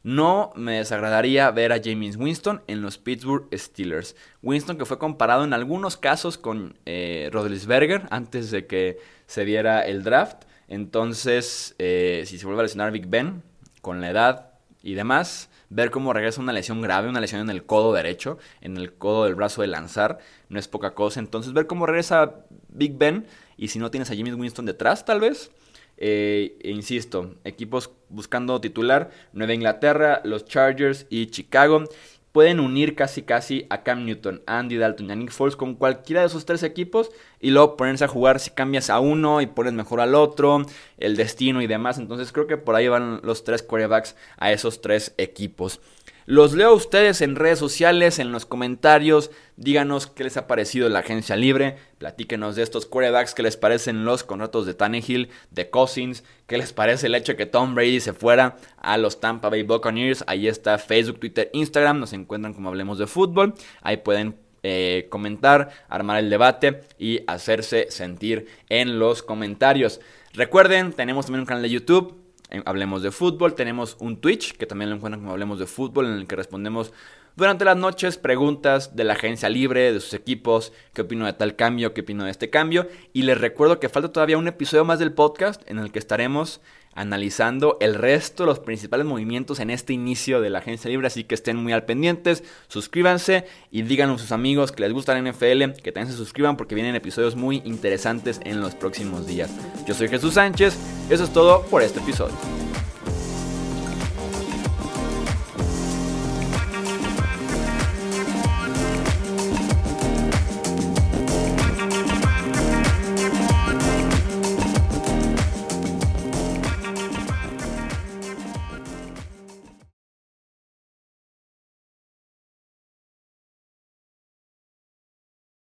No 0.05 0.53
me 0.55 0.77
desagradaría 0.77 1.51
ver 1.51 1.73
a 1.73 1.81
James 1.83 2.19
Winston 2.19 2.63
en 2.67 2.83
los 2.83 2.99
Pittsburgh 2.99 3.49
Steelers. 3.55 4.15
Winston 4.43 4.77
que 4.77 4.85
fue 4.85 4.99
comparado 4.99 5.45
en 5.45 5.55
algunos 5.55 5.97
casos 5.97 6.37
con 6.37 6.79
eh, 6.85 7.31
Rodlisberger 7.33 8.03
antes 8.11 8.51
de 8.51 8.67
que 8.67 8.99
se 9.27 9.47
diera 9.47 9.81
el 9.81 10.05
draft. 10.05 10.45
Entonces, 10.69 11.75
eh, 11.79 12.25
si 12.27 12.39
se 12.39 12.45
vuelve 12.45 12.61
a 12.61 12.65
lesionar 12.65 12.93
Big 12.93 13.07
Ben 13.07 13.43
con 13.81 14.03
la 14.03 14.11
edad 14.11 14.51
y 14.83 14.93
demás, 14.93 15.49
ver 15.71 15.91
cómo 15.91 16.13
regresa 16.13 16.43
una 16.43 16.53
lesión 16.53 16.83
grave, 16.83 17.09
una 17.09 17.21
lesión 17.21 17.41
en 17.41 17.49
el 17.49 17.65
codo 17.65 17.95
derecho, 17.95 18.37
en 18.61 18.77
el 18.77 18.93
codo 18.93 19.25
del 19.25 19.37
brazo 19.37 19.63
de 19.63 19.69
lanzar, 19.69 20.19
no 20.51 20.59
es 20.59 20.69
poca 20.69 20.93
cosa. 20.95 21.19
Entonces, 21.19 21.55
ver 21.55 21.67
cómo 21.67 21.87
regresa 21.87 22.45
Big 22.69 22.99
Ben 22.99 23.27
y 23.57 23.69
si 23.69 23.79
no 23.79 23.91
tienes 23.91 24.11
a 24.11 24.15
James 24.15 24.35
Winston 24.35 24.67
detrás, 24.67 25.07
tal 25.07 25.21
vez 25.21 25.51
eh, 25.97 26.59
insisto, 26.63 27.35
equipos 27.45 27.91
buscando 28.09 28.61
titular, 28.61 29.11
Nueva 29.33 29.55
Inglaterra, 29.55 30.21
los 30.25 30.45
Chargers 30.45 31.07
y 31.11 31.27
Chicago. 31.27 31.85
Pueden 32.33 32.59
unir 32.59 32.97
casi 32.97 33.23
casi 33.23 33.65
a 33.71 33.85
Cam 33.85 34.05
Newton, 34.05 34.43
Andy 34.47 34.77
Dalton 34.77 35.09
y 35.09 35.13
a 35.13 35.15
Nick 35.15 35.31
Foles 35.31 35.55
con 35.55 35.77
cualquiera 35.77 36.23
de 36.23 36.27
esos 36.27 36.45
tres 36.45 36.65
equipos 36.65 37.13
y 37.39 37.51
luego 37.51 37.77
ponerse 37.77 38.05
a 38.05 38.09
jugar 38.09 38.41
si 38.41 38.51
cambias 38.51 38.91
a 38.91 38.99
uno 38.99 39.41
y 39.41 39.47
pones 39.47 39.73
mejor 39.73 40.01
al 40.01 40.17
otro, 40.17 40.67
el 40.99 41.15
destino 41.15 41.63
y 41.63 41.69
demás. 41.69 41.97
Entonces 41.99 42.33
creo 42.33 42.49
que 42.49 42.57
por 42.57 42.75
ahí 42.75 42.89
van 42.89 43.21
los 43.23 43.45
tres 43.45 43.63
quarterbacks 43.63 44.17
a 44.37 44.51
esos 44.51 44.81
tres 44.81 45.15
equipos. 45.17 45.81
Los 46.27 46.55
leo 46.55 46.71
a 46.71 46.75
ustedes 46.75 47.21
en 47.21 47.37
redes 47.37 47.59
sociales, 47.59 48.19
en 48.19 48.33
los 48.33 48.47
comentarios. 48.47 49.31
Díganos 49.57 50.07
qué 50.07 50.25
les 50.25 50.39
ha 50.39 50.47
parecido 50.47 50.89
la 50.89 51.01
agencia 51.01 51.37
libre. 51.37 51.77
Platíquenos 51.99 52.57
de 52.57 52.63
estos 52.63 52.87
quarterbacks, 52.87 53.35
qué 53.35 53.43
les 53.43 53.59
parecen 53.59 54.07
los 54.07 54.25
contratos 54.25 54.65
de 54.65 54.73
Tannehill, 54.73 55.29
de 55.51 55.69
Cousins, 55.69 56.25
qué 56.47 56.57
les 56.57 56.73
parece 56.73 57.09
el 57.09 57.15
hecho 57.15 57.33
de 57.33 57.37
que 57.37 57.47
Tom 57.47 57.75
Brady 57.75 58.01
se 58.01 58.15
fuera 58.15 58.57
a 58.79 58.97
los 58.97 59.21
Tampa 59.21 59.51
Bay 59.51 59.65
Buccaneers. 59.65 60.25
Ahí 60.27 60.49
está 60.49 60.79
Facebook, 60.79 61.21
Twitter, 61.21 61.51
Instagram. 61.53 62.01
Nos 62.01 62.15
encuentran 62.15 62.55
como 62.55 62.71
hablemos 62.71 62.97
de 62.99 63.07
fútbol. 63.07 63.53
Ahí 63.83 63.99
pueden 63.99 64.37
eh, 64.63 65.09
comentar, 65.11 65.73
armar 65.91 66.21
el 66.21 66.31
debate 66.31 66.81
y 66.99 67.21
hacerse 67.27 67.89
sentir 67.91 68.47
en 68.71 68.99
los 68.99 69.23
comentarios. 69.23 70.01
Recuerden, 70.33 70.95
tenemos 70.95 71.27
también 71.27 71.41
un 71.41 71.47
canal 71.47 71.63
de 71.63 71.71
YouTube 71.71 72.24
Hablemos 72.65 73.03
de 73.03 73.11
Fútbol. 73.11 73.55
Tenemos 73.55 73.97
un 74.01 74.21
Twitch, 74.21 74.57
que 74.57 74.67
también 74.67 74.91
lo 74.91 74.97
encuentran 74.97 75.21
como 75.21 75.33
Hablemos 75.33 75.59
de 75.59 75.67
Fútbol, 75.67 76.07
en 76.07 76.15
el 76.15 76.27
que 76.27 76.37
respondemos 76.37 76.93
durante 77.37 77.65
las 77.65 77.77
noches 77.77 78.17
preguntas 78.17 78.95
de 78.95 79.03
la 79.03 79.15
agencia 79.15 79.49
libre, 79.49 79.93
de 79.93 80.01
sus 80.01 80.15
equipos, 80.15 80.73
qué 80.93 81.03
opino 81.03 81.27
de 81.27 81.33
tal 81.33 81.57
cambio, 81.57 81.93
qué 81.93 82.03
opino 82.03 82.25
de 82.25 82.31
este 82.31 82.49
cambio. 82.49 82.87
Y 83.13 83.23
les 83.23 83.41
recuerdo 83.41 83.81
que 83.81 83.89
falta 83.89 84.13
todavía 84.13 84.39
un 84.39 84.47
episodio 84.47 84.85
más 84.85 85.01
del 85.01 85.13
podcast 85.13 85.69
en 85.69 85.79
el 85.79 85.91
que 85.91 85.99
estaremos 85.99 86.61
analizando 86.95 87.77
el 87.81 87.95
resto, 87.95 88.47
los 88.47 88.61
principales 88.61 89.07
movimientos 89.07 89.61
en 89.61 89.71
este 89.71 89.93
inicio 89.93 90.41
de 90.41 90.51
la 90.51 90.61
agencia 90.61 90.91
libre, 90.91 91.07
así 91.07 91.25
que 91.25 91.35
estén 91.35 91.57
muy 91.57 91.73
al 91.73 91.85
pendientes, 91.85 92.45
suscríbanse 92.69 93.47
y 93.71 93.83
díganle 93.83 94.15
a 94.15 94.19
sus 94.19 94.33
amigos 94.33 94.73
que 94.73 94.83
les 94.83 94.93
gusta 94.93 95.15
la 95.15 95.31
NFL, 95.31 95.81
que 95.83 95.93
también 95.93 96.11
se 96.11 96.17
suscriban 96.17 96.57
porque 96.57 96.75
vienen 96.75 96.95
episodios 96.95 97.37
muy 97.37 97.63
interesantes 97.65 98.41
en 98.45 98.61
los 98.61 98.75
próximos 98.75 99.27
días. 99.27 99.51
Yo 99.87 99.95
soy 99.95 100.09
Jesús 100.09 100.35
Sánchez, 100.35 100.77
eso 101.11 101.25
es 101.25 101.33
todo 101.33 101.63
por 101.67 101.83
este 101.83 102.01
episodio. 102.01 102.64